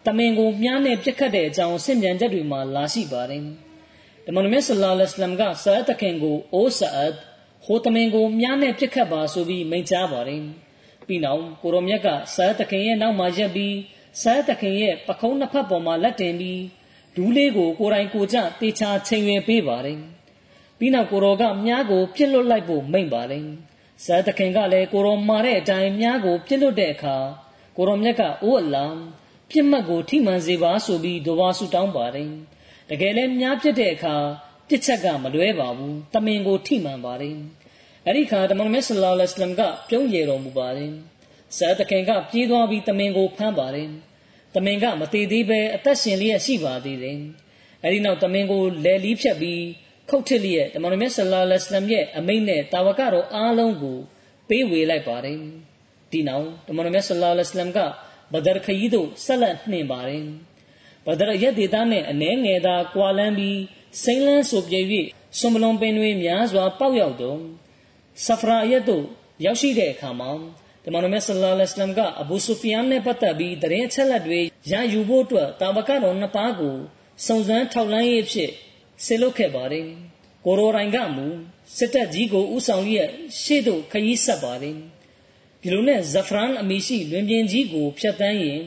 [0.05, 3.45] တမင်ကိုမြားနဲ့ပြစ်ခတ်တဲ့အကြောင်းဆင့်ပြန်ချက်တွေမှာလာရှိပါတယ်။
[4.27, 7.13] တမန်တော်မြတ်ဆလ္လာလဟ်အလัยဟိဝါစလမ်ကဆတ်တခင်ကိုအိုးဆတ်
[7.65, 10.43] ဟိုတမင်ကိုမြားနဲ့ပြစ်ခတ်ပါဆိုပြီးမိန့်ကြားပါတယ်။
[11.07, 13.75] ပြီးနောက်ကိုရောမြတ်ကဆတ်တခင်ရဲ့နောက်မှာရက်ပြီး
[14.21, 16.61] ဆတ်တခင်ရဲ့ပခုံးနှစ်ဖက်ပေါ်မှာလက်တင်ပြီး
[17.15, 19.99] ဒူးလေးကိုကိုယ်တိုင်ကိုယ်ကျတေချာချိန်ရွယ်ပေးပါတယ်။
[20.79, 23.45] ပြီးနောက်ကိုရောကမြားကိုပြစ်လွတ်လိုက်ဖို့မိန့်ပါတယ်။
[24.05, 27.17] ဆတ်တခင်ကလည်းကိုရောမာတဲ့အတိုင်းမြားကိုပြစ်လွတ်တဲ့အခါ
[27.77, 28.85] ကိုရောမြတ်ကအိုးအလာ
[29.49, 32.31] ပြစ်မှတ်ကိုထိမှန်စေပါဆိုပြီးဒွါဆူတောင်းပါတယ်။
[32.89, 34.15] တကယ်လဲမြားပြစ်တဲ့အခါ
[34.69, 37.37] တစ်ချက်ကမလွဲပါဘူးတမင်ကိုထိမှန်ပါတယ်
[38.05, 40.91] အဲ့ဒီခါတမန်မြတ်ဆလောလ္လဟ်အလိုင်းမ်ကပြုံးရတော်မူပါတယ်
[41.55, 43.89] ဆရာသခင်ကပြေးသွားပြီးတမင်ကိုဖမ်းပါတယ်
[44.55, 47.19] တမင်ကမသေးသေးပဲအသက်ရှင်လျက်ရှိပါသေးတယ်
[47.83, 49.61] အဲ့ဒီနောက်တမင်ကိုလယ်လီးဖြတ်ပြီး
[50.09, 53.97] ခုတ်ထစ်လျက်တမန်တော်မြတ်ဆလ္လာလဟ်အလัยဟိဝါစလမ်ရဲ့အမိန့်နဲ့တာဝကတော်အားလုံးကို
[54.49, 55.37] ပေးဝေလိုက်ပါတယ်
[56.11, 57.79] ဒီနောက်တမန်တော်မြတ်ဆလ္လာလဟ်အလัยဟိဝါစလမ်က
[58.33, 60.25] ဘဒရခရီးသို့ဆက်လက်နှင်ပါတယ်
[61.05, 63.59] ဘဒရ်ရက်ဒေသနဲ့အနှဲငယ်သာကွာလန်းပြီး
[64.03, 64.79] စိမ့်လန်းဆိုပြေ၍
[65.37, 67.39] ဆွန်မလွန်ပင်တွေများစွာပေါက်ရောက်တော့
[68.25, 69.05] ဆဖရာရက်သို့
[69.45, 70.31] ရောက်ရှိတဲ့အခါမှာ
[70.83, 74.39] တမန်တော်မြတ်ဆလ္လာလဟ်အလัยဟိဝါစလမ်ကအဘူဆူဖီယန်နဲ့ပတ်သက်ပြီးတရင်ချက်လက်တွေ
[74.71, 76.75] ရယူဖို့အတွက်တာဝကတော်နှစ်ပါးကို
[77.25, 78.51] စုံစမ်းထောက်လှမ်းရေးဖြစ်
[79.05, 79.87] ဆေလွတ်ခဲ့ပါတယ်။
[80.45, 81.27] ကိုရိုရိုင်ကမူ
[81.77, 82.97] စစ်တပ်ကြီးကိုဥဆောင်ရ
[83.41, 84.77] ရှေ့သို့ခရီးဆက်ပါတယ်။
[85.61, 88.61] ဒီလိုနဲ့ဇဖရန်အမီရှိလွင်ပြင်ကြီးကိုဖျက်ဆီးရင်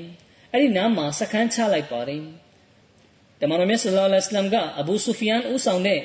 [0.52, 2.22] အဲ့ဒီနားမှာစခန်းချလိုက်ပါတယ်။
[3.40, 6.00] တမန်တော်မြတ်ဆလ္လာလဟ်အလัยဟိဝါစလမ်ကအဘူဆူဖီယန်ဥဆောင်တဲ့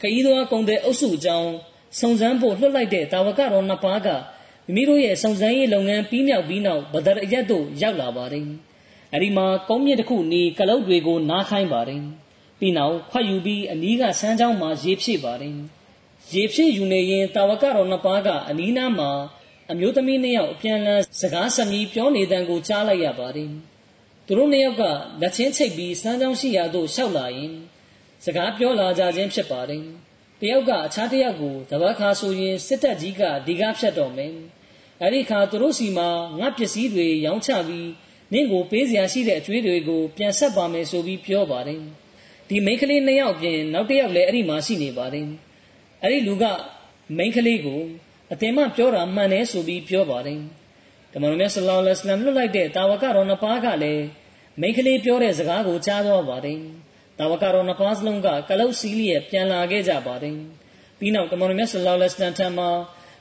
[0.00, 1.52] ခရီးသွားကုန်တဲ့အုပ်စုအကြောင်း
[2.00, 4.08] စုံစမ်းဖို့လွှတ်လိုက်တဲ့တာဝကတော်နှစ်ပါးက
[4.66, 8.46] မိမိတို့ရဲ့စုံစမ်းရေးလုပ်ငန်းပြီးမြောက်ပြီးနောက်ဘဒရအရက်သို့ရောက်လာပါတယ်။
[9.14, 12.02] အဲဒီမှာကုန်းမြင့်တစ်ခုနေကလုတ်တွေကိုနားခိုင်းပါတယ်။
[12.58, 15.56] ပြီးနောက်ခွက်ယူပြီးအနီးကဆန်းချောင်းမှာရေဖြည့်ပါတယ်။
[16.34, 19.10] ရေဖြည့်ယူနေရင်တာဝကတော်နှစ်ပါးကအနီးနားမှာ
[19.70, 23.52] အမျိုးသမီးနှစ်ယောက်အပြန်လန်းစကားဆမြည်ပြောနေတဲ့ကိုကြားလိုက်ရပါတယ်။
[24.26, 24.82] သူတို့နှစ်ယောက်က
[25.20, 27.52] လက်ချင်းချိတ်ပြီးစမ်းချောင်းရှိရာသို့ရှောက်လာရင်
[28.24, 29.84] စကားပြောလာကြခြင်းဖြစ်ပါတယ်။
[30.40, 34.34] တယောက်ကအခြားတယောက်ကိုတပတ်ခါဆိုရင်စစ်တပ်ကြီးကဒီကားဖြတ်တော်မယ်။
[35.02, 36.08] အဲ့ဒီခါသူတို့စီမှာ
[36.38, 37.88] ငါပစ္စည်းတွေရောင်းချပြီး
[38.32, 41.80] နင့်ကိုပေးစရာရှိတဲ့အကျွေးတွေကိုပြန်ဆက်ပါမယ်ဆိုပြီးပြောပါတယ်
[42.48, 45.26] ဒီမိန်းကလေးနှစ်ယောက်ပြင်နောက်တစ်ယောက်လည်းအဲ့ဒီမှာရှိနေပါတယ်
[46.02, 46.44] အဲ့ဒီလူက
[47.16, 47.80] မိန်းကလေးကို
[48.32, 50.40] အတင်မပြောတာမှန်တယ်ဆိုပြီးပြောပါတယ်
[51.15, 54.03] ဓမ္မတော်မြတ်ဆလောလ္လဟ်အလัยဟိလွတ်လိုက်တဲ့တာဝကတော်နှစ်ပါးကလည်း
[54.61, 56.59] မိန်းကလေးပြောတဲ့စကားကိုကြားသွားပါတယ်
[57.19, 60.37] တာဝကတော်နှစ်ပါးစလုံးကကလုတ်စီးလျက်ပြန်လာခဲ့ကြပါတယ်
[60.99, 62.69] ပြီးနောက်ဓမ္မတော်မြတ်ဆလောလ္လဟ်အလัยဟိထံမှာ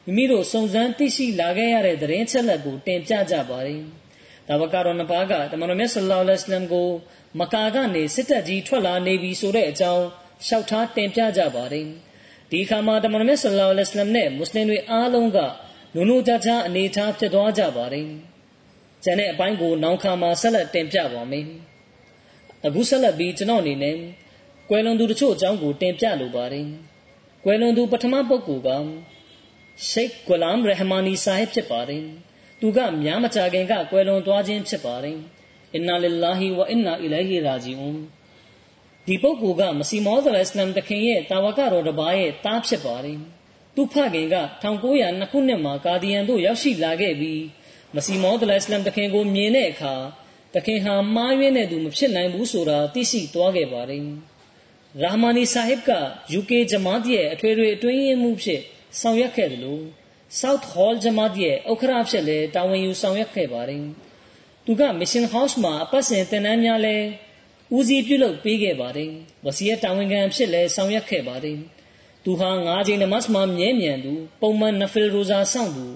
[0.05, 3.81] မိမိတို့စုံစမ်းသိရှိလာခဲ့ရတဲ့သတင်းချက်လက်ကိုတင်ပြကြပါတယ်။
[4.49, 6.89] ဒါဝကတော်နှစ်ပါးကတမန်တော်မြတ်ဆလ္လာလဟ်အလัยဟိကို
[7.41, 10.05] မကာကနေစစ်တပ်ကြီးထွက်လာနေပြီဆိုတဲ့အကြောင်း
[10.47, 11.87] လျှောက်ထားတင်ပြကြပါတယ်။
[12.51, 15.39] ဒီအခါမှာတမန်တော်မြတ်ဆလ္လာလဟ်အလัยဟိနဲ့မွတ်စလင်တွေအားလုံးက
[15.98, 18.08] နုနုကြကြအနေထားဖြစ်သွားကြပါတယ်။
[19.04, 21.46] ကျန်တဲ့အပိုင်းကိုနောက်ခါမှာဆက်လက်တင်ပြပါမယ်။
[22.66, 23.98] အခုဆက်လက်ပြီးကျွန်တော်အနေနဲ့
[24.70, 26.68] ကွယ်လွန်သူတချို့အကြောင်းကိုတင်ပြလိုပါတယ်။
[27.44, 28.70] ကွယ်လွန်သူပထမပုဂ္ဂိုလ်က
[29.90, 32.04] ရှိတ်ဂူလာမ်ရဟမာနီဆာဟစ်ဖြစ်ပါတယ်။
[32.60, 35.18] သူကများမကြခင်ကကွယ်လွန်သွားခြင်းဖြစ်ပါတယ်။
[35.74, 37.98] အင်နာလ illah ဝအင်နာအီလိုင်ဟီရာဂျီအွန်
[39.08, 43.20] ဒီပုဂ္ဂိုလ်ကမစီမောဇလအစ္စလမ်တခင်ရဲ့တာဝကတော်တစ်ပါးရဲ့တားဖြစ်ပါတယ်။
[43.76, 47.42] သူဖခင်က1902ခုနှစ်မှာကာဒီယန်တို့ရောက်ရှိလာခဲ့ပြီး
[47.96, 49.96] မစီမောဇလအစ္စလမ်တခင်ကိုမြင်တဲ့အခါ
[50.56, 54.06] တခင်ဟာမှားယွင်းတဲ့သူမဖြစ်နိုင်ဘူးဆိုတာသိရှိသွားခဲ့ပါတယ်။
[55.02, 55.92] ရာမာနီဆာဟစ်က
[56.40, 58.62] UK ဂျမားတ်ရဲ့အထွေထွေအတွင်းရေးမှူးဖြစ်
[59.00, 59.84] ဆောင်ရွက်ခဲ့တယ်လို့
[60.40, 63.84] South Hall ဂျမားရဲ့ဥက္ကရာဖြစ်လဲတာဝန်ယူဆောင်ရွက်ခဲ့ပါတယ်။
[64.66, 66.98] သူက Mission House မှာအပတ်စဉ်သင်တန်းများလဲ
[67.76, 69.12] ဦးစီးပြုလုပ်ပေးခဲ့ပါတယ်။
[69.46, 71.60] ဝစီယတာဝန်ခံဖြစ်လဲဆောင်ရွက်ခဲ့ပါတယ်။
[72.26, 75.88] သူဟာ၅ချိန်နမတ်မှာမြဲမြံသူပုံမှန်နဖီလ်ရိုဇာစောင့်သူ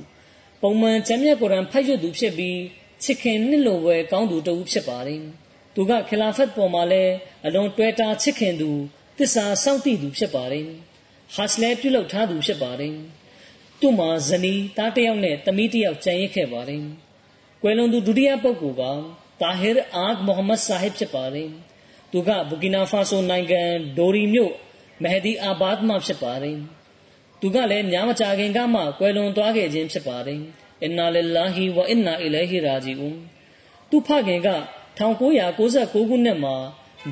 [0.62, 2.60] ပုံမှန်ကျမ်းမြတ်ကုရ်အာန်ဖတ်ရသူဖြစ်ပြီး
[3.04, 5.22] ချစ်ခင်နှစ်လိုပဲကောင်းသူတဦးဖြစ်ပါတယ်
[5.76, 7.14] သူကခလာဖတ်ပေါ်မှာလည်း
[7.46, 8.70] အလွန်တွေ့တာချစ်ခင်သူ
[9.18, 10.68] တစ္ဆာစောင့်တည်သူဖြစ်ပါတယ်
[11.36, 12.96] ဟာစလဲပြုလုပ်ထားသူဖြစ်ပါတယ်
[13.80, 16.84] သူ့မှာဇနီးသားတစ်ယောက်နဲ့သမီးတစ်ယောက်ကြံရစ်ခဲ့ပါတယ်
[17.62, 18.84] ကွယ်လွန်သူဒုတိယပုဂ္ဂိုလ်က
[19.42, 21.50] တာဟီရ်အာဒ်မိုဟမ္မဒ်ဆာဟစ်ဖြစ်ပါတယ်
[22.12, 23.62] သူကဘူကီနာဖာဆိုနိုင်ငံ
[23.98, 24.54] ဒိုရီမြို့
[25.04, 26.58] မဟဒီအာဘတ်မှာဖြစ်ပါတယ်
[27.41, 30.41] သူကလည်းများမကြာခင်ကမှကွယ်လွန်သွားခဲ့ခြင်းဖြစ်ပါတယ်
[30.84, 33.18] အင်နာလ illah ဝအင်နာအီလိုဟီရာဂျီအွန်
[33.89, 34.50] သူဖခင်က
[35.00, 36.56] 1996ခုနှစ်မှာ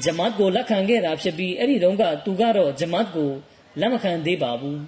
[0.04, 3.32] ဂျမတ်ကိုလက်ခံခဲ့တာဖြစ်ပြီးအဲ့ဒီတုန်းကသူကတော့ဂျမတ်ကို
[3.80, 4.80] လက်မခံသေးပါဘူး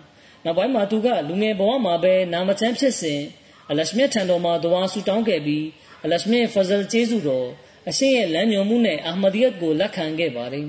[0.43, 3.22] နောက်ပိုင်းမှာသူကလူငယ်ဘဝမှာပဲနာမချမ်းဖြစ်စဉ်
[3.70, 5.66] အလရှမြတ်ထံတော်မှာဒဝါဆူတောင်းခဲ့ပြီး
[6.04, 7.47] အလရှမြတ်ဖဇလ်ကျေးဇူးတော်
[7.89, 10.68] အရှင်ရဲ့လမ်းညွှန်မှုနဲ့အာမဒီယတ်ကိုလက်ခံခဲ့ပါတယ်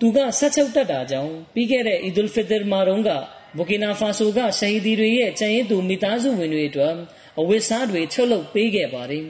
[0.00, 3.10] သူကဆက်ချုပ်တတ်တာကြောင့်ပြီးခဲ့တဲ့အီဒူလ်ဖီတရ်မှာတော့က
[3.56, 6.94] ဘူကီနာဖာဆိုကရှဟီဒီတွေရဲ့ကျန်ရည်သူမိသားစုဝင်တွေအတွက်
[7.40, 9.26] အဝတ်စားတွေချုပ်လုပ်ပေးခဲ့ပါတယ်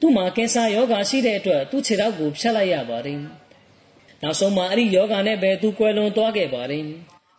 [0.00, 3.18] သူ့မှာကင်ဆာယောဂါရှိတဲ့အတွက်သူ့ခြေထောက်ကိုဖြတ်လိုက်ရပါတယ်
[4.22, 6.84] နောက်ဆုံးမှာအဲ့ဒီယောဂါနဲ့ပဲသူကွယ်လွန်သွားခဲ့ပါတယ်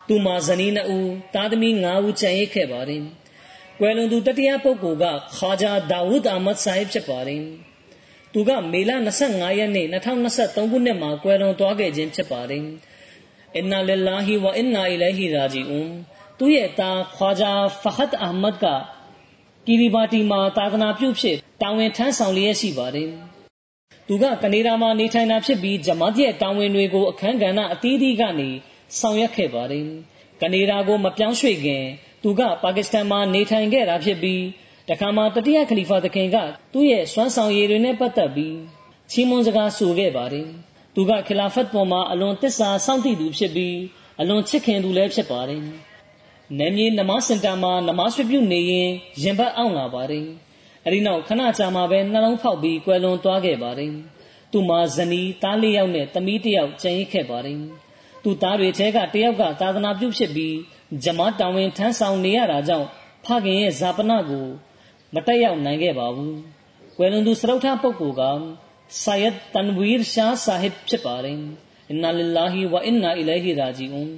[0.08, 3.02] သူ့မှာဇနီးနှစ်ဦးသားသမီး၅ဦးကျန်ရစ်ခဲ့ပါတယ်
[3.80, 5.04] ကွယ်လွန်သူတတိယပုဂ္ဂိုလ်က
[5.36, 7.42] ခါဂျာဒါဝုဒ်အာမတ်ဆိုင်ဖြစ်ပါတယ်
[8.34, 8.90] သူကမေလ
[9.24, 12.64] 25ရက်နေ့2023ခုနှစ်မှာကွယ်လွန်သွားခဲ့ခြင်းဖြစ်ပါတယ်
[13.56, 15.90] အင်နာလ illah ဝအင်နာအီလိုဟီရာဂျီအွန်
[16.38, 17.52] သူရဲ့သားခွာဂျာ
[17.82, 18.64] ဖဟတ်အာမတ်က
[19.66, 23.10] ကီရီဘာတီမှာသာသနာပြုဖြစ်တာဝန်ထမ်းဆောင်လျက်ရှိပါတယ်
[24.08, 28.48] သူကကနေဒါမှာနေထိုင်တာဖြစ်ပြီးဂျမတ်ရဲ့တာဝန်တွေကိုအခမ်းကဏ္ဍအသီးသီးကနေ
[29.00, 29.86] ဆောင်ရွက်ခဲ့ပါတယ်
[30.42, 31.84] ကနေဒါကိုမပြောင်းရွှေ့ခင်
[32.22, 34.42] သူကပါကစ္စတန်မှာနေထိုင်ခဲ့တာဖြစ်ပြီး
[34.88, 36.36] တခါမှတတိယခလီဖာသခင်က
[36.72, 38.56] သူ့ရဲ့စွမ်းဆောင်ရည်တွေနဲ့ပတ်သက်ပြီး
[39.10, 40.48] ချီးမွမ်းစကားဆိုခဲ့ပါတယ်။
[40.94, 43.76] သူကခလာဖတ်ပေါ်မှာအလွန်တစ္ဆာစောင့်တည်သူဖြစ်ပြီး
[44.20, 45.62] အလွန်ချစ်ခင်သူလည်းဖြစ်ပါတယ်။
[46.58, 48.90] နမ်မြေနမစင်တာမှာနမဆွပြုနေရင်
[49.22, 50.26] ရင်ဘတ်အောင်လာပါတယ်။
[50.84, 53.92] အဲဒီနောက်ခဏကြာမှပဲနှလုံးဖောက်ပြီးကွယ်လွန်သွားခဲ့ပါတယ်။
[54.52, 57.60] သူ့မှာဇနီးသားလေးယောက်နဲ့သမီးတစ်ယောက်ကျန်ရစ်ခဲ့ပါတယ်။
[58.22, 60.56] သူ့သားတွေထဲကတစ်ယောက်ကသာသနာပြုဖြစ်ပြီး
[61.04, 62.88] ဂျမားတာဝန်ထမ်းဆောင်နေရတာကြောင့်
[63.24, 64.46] ဖခင်ရဲ့ဇာပနကို
[65.14, 66.32] မတက်ရောက်နိုင်ခဲ့ပါဘူး။
[66.96, 68.22] ကွယ်လွန်သူစရုပ်ထပုဂ္ဂိုလ်က
[69.02, 71.38] ဆာယက်တန်ဝီရ်ရှာဆာဟစ်ဖြစ်ပါတယ်။
[71.90, 74.10] အင်နာလ illah ဝအင်နာအီလိုဟီရာဂျီအွန်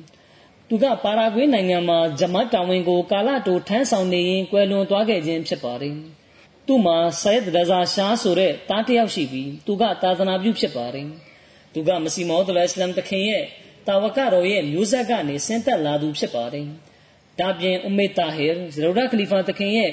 [0.69, 5.97] သူကပါရာဂွေးနိုင်ငံမှာဂျမတ်တာဝန်ကိုကာလတိုထမ်းဆောင်နေရင်ကွယ်လွန်သွားခဲ့ခြင်းဖြစ်ပါတယ်။
[6.67, 11.09] သူ့မှာဆာယက်ဒဇာရှာဆိုတဲ့တားတယောက်ရှိပြီးသူကသာသနာပြုဖြစ်ပါတယ်။
[11.73, 13.45] သူကမစီမောဒ်အစ္စလမ်တခင်ရဲ့
[13.87, 16.67] တာဝကတော်ရဲ့မျိုးဆက်ကနေဆင်းသက်လာသူဖြစ်ပါတယ်။
[17.41, 19.93] ဒါပြင်အမေတာဟီရ်ဇရူဒါခလီဖာတခင်ရဲ့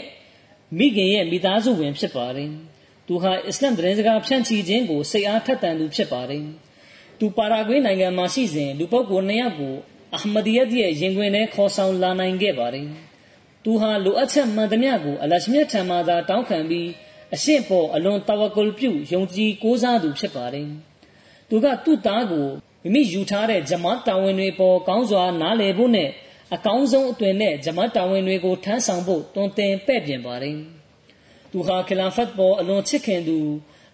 [0.77, 2.51] မိခင်ရဲ့မိသားစုဝင်ဖြစ်ပါတယ်။
[3.07, 6.43] သူဟာအစ္စလမ်သတင်းစကားဖြန့်ချီခြင်းကိုစိတ်အားထက်သန်သူဖြစ်ပါတယ်။
[7.19, 9.75] သူပါရာဂွေးနိုင်ငံမှာရှိစဉ်လူပုဂ္ဂိုလ်နှစ်ယောက်ကို
[10.15, 12.87] အာမဒီယတ်ရဲ့ရင်ခွင်ထဲခေါ်ဆောင်လာနိုင်ခဲ့ပါတယ်။
[13.63, 16.87] သူဟာလိုအပ်ချက်မှန်သမျှကိုအလရှမြတ်ထံမှသာတောင်းခံပြီး
[17.35, 20.67] အရှင်းပေါ်အလွန်တဝကုလ်ပြုယုံကြည်ကိုးစားသူဖြစ်ပါတယ်။
[21.49, 22.47] သူကသူ့သားကို
[22.83, 26.09] မိမိယူထားတဲ့ဂျမတ်တာဝန်တွေပေါ်ကောင်းစွာနားလည်ဖို့နဲ့
[26.55, 30.57] အကောင်းဆုံးအသွင်နဲ့ဂျမတ်တာဝန်တွေကိုထမ်းဆောင်ဖို့တွင်တင်ပဲ့ပြင်ပါတယ်။
[31.51, 33.37] သူဟာခလာဖတ်ပေါ်အလွန်ချစ်ခင်သူ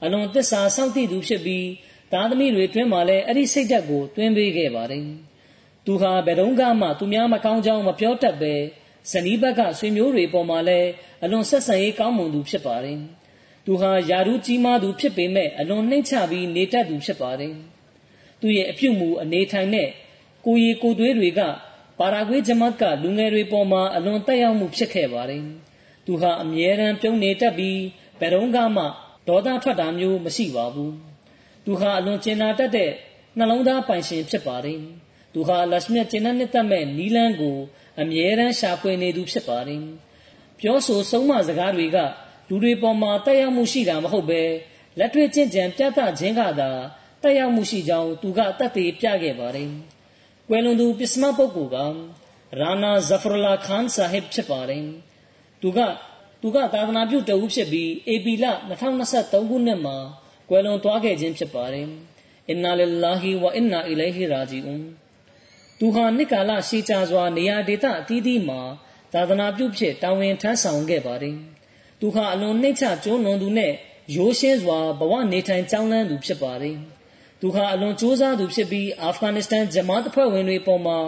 [0.04, 1.68] အလွန်သစ္စာစောင့်တည်သူဖြစ်ပြီး
[2.12, 5.06] သားသမီးတွေတွင်မှလည်းအဲ့ဒီစိတ်ဓာတ်ကိုတွင်ပေးခဲ့ပါတယ်။
[5.86, 6.52] သူဟာဘယ်တော့
[6.82, 8.54] မှသူများမကောင်းကြောင်းမပြောတတ်ပဲ
[9.12, 10.90] ဇနီးဘက်ကဆွေမျိုးတွေပေါ်မှာလည်း
[11.24, 13.00] အလွန်ဆက်ဆံရေးကောင်းမွန်သူဖြစ်ပါတယ်။
[13.66, 17.54] သူဟာယာရုကြီးမားသူဖြစ်ပေမဲ့အလွန်နှိမ့်ချပြီးနေတတ်သူဖြစ်ပါတယ်။
[18.42, 19.90] သူရဲ့အပြုတ်မှုအနေထိုင်နဲ့
[20.46, 21.42] ကိုရီကိုသွေးတွေက
[22.00, 25.44] ပါရာဂွေးဂျမတ်ကလူငယ်တွေပေါ်မှာအလွန်တက်ရောက်မှုဖြစ်ခဲ့ပါတယ်။
[26.06, 27.82] သူဟာအမြဲတမ်းပြုံးနေတတ်ပြီး
[28.20, 28.86] ဘယ်တော့မှ
[29.28, 30.92] ဒေါသထွက်တာမျိုးမရှိပါဘူး။
[31.66, 32.92] သူဟာအလွန်ကျင်နာတတ်တဲ့
[33.38, 34.80] နှလုံးသားပိုင်ရှင်ဖြစ်ပါတယ်။
[35.34, 37.58] သူဟာလက်မြတ်ကျင်တဲ့နှစ်သက်မဲ့နီလန်းကို
[38.02, 39.84] အမြဲတမ်းရှာဖွေနေသူဖြစ်ပါတယ်။
[40.60, 41.98] ပြောဆိုဆုံးမစကားတွေက
[42.50, 44.42] လူတွေပေါ်မှာတက်ရောက်မှုရှိတာမဟုတ်ပဲ
[45.00, 46.72] လက်တွေ့ကျင့်ကြံပြသခြင်းကသာ
[47.22, 49.72] တက်ရောက်မှုရှိကြောင်းသူကတတ်သိပြခဲ့ပါတယ်။
[50.50, 51.78] ကွယ်လွန်သူပစ္စမပုဂ္ဂိုလ်က
[52.60, 54.86] ရာနာဇဖရလာခန်ဆာဟစ်ဖြစ်ပါတယ်
[55.62, 55.80] သူက
[56.42, 58.46] သူကသာသနာပြုတအုပ်ဖြစ်ပြီးအေပီလ
[59.00, 59.98] 2023ခုနှစ်မှာ
[60.50, 61.88] ကွယ်လွန်သွားခဲ့ခြင်းဖြစ်ပါတယ်
[62.50, 64.84] အင်နာလ illah ဝအင်နာအီလိုဟီရာဂျီအွန်
[65.80, 68.62] သူဟာနှစ်ကာလရှေးကြာစွာနေရာဒေသအသီးသီးမှာ
[69.14, 71.36] သာသနာပြုဖြစ်တာဝန်ထမ်းဆောင်ခဲ့ပါတယ်
[72.00, 73.74] သူဟာအလွန်နှိမ့်ချကျွန်းလွန်သူနဲ့
[74.16, 76.76] ရိုးရှင်းစွာဘဝနေထိုင်ကြောင်းလန်းသူဖြစ်ပါတယ်
[77.42, 81.00] သူဟာအလွန်ကြိုးစားသူဖြစ်ပြီးအာဖဂန်နစ္စတန်ဂျမားအဖွဲ့ဝင်တွေပေါ်မှာ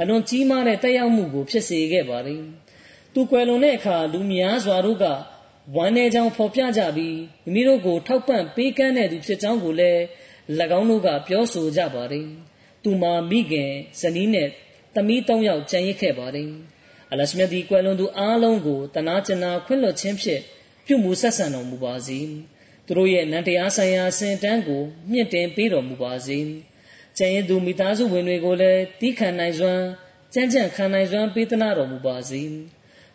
[0.00, 2.42] အလွန်ကြီးမားတဲ့တက်ရောက်မှုကိုဖြစ်စေခဲ့ပါတယ်။
[3.14, 5.04] သူကွယ်လွန်တဲ့အခါလူများစွာတို့က
[5.76, 10.00] ဝမ်းနည်းကြောင်းဖော်ပြကြပြီးမိမိတို့ကိုထောက်ပံ့ပေးကမ်းတဲ့သူဖြစ်ကြောင်းကိုလည်း၎
[10.78, 12.26] င်းတို့ကပြောဆိုကြပါတယ်။
[12.82, 13.70] သူမှာမိခင်
[14.00, 14.48] ဇနီးနဲ့
[14.94, 16.50] သမီး၃ယောက်ကျန်ရစ်ခဲ့ပါတယ်။
[17.10, 20.42] အလရှမြတ်ဒီကွယ်လွန်သူအားလုံးကိုတနာကျင်နာခွင့်လွှတ်ခြင်းဖြင့်
[20.86, 22.18] ပြုမှုဆက်ဆံတော်မူပါစေ
[22.89, 26.39] သူတို့ရဲ့နန္တရားဆိုင်ရာအစဉ်တန်းကိုမြင့်တင်ပေးတော်မူပါစေ
[27.17, 29.85] ကျန်ရသူမိသားစုဝင်တွေကိုလည်းတီးခံနိုင်စွမ်း
[30.33, 32.41] ကြံ့ကြံ့ခံနိုင်စွမ်းပေးသနာတော်မူပါစေ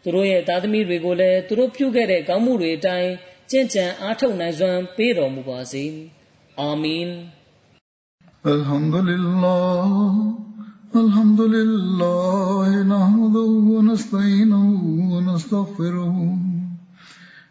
[0.02, 3.10] သူတို့ရဲ့သားသမီးတွေကိုလည်းသူတို့ပြုခဲ့တဲ့ကောင်းမှုတွေအတိုင်း
[3.50, 5.84] ကျင့်ကြံအားထုတ်နိုင်စွမ်းပေးတော်မူပါစေ
[6.60, 7.10] အာမင်
[8.56, 9.90] الحمد لله
[11.02, 14.64] الحمد لله نحمده ونستعينه
[15.12, 16.16] ونستغفره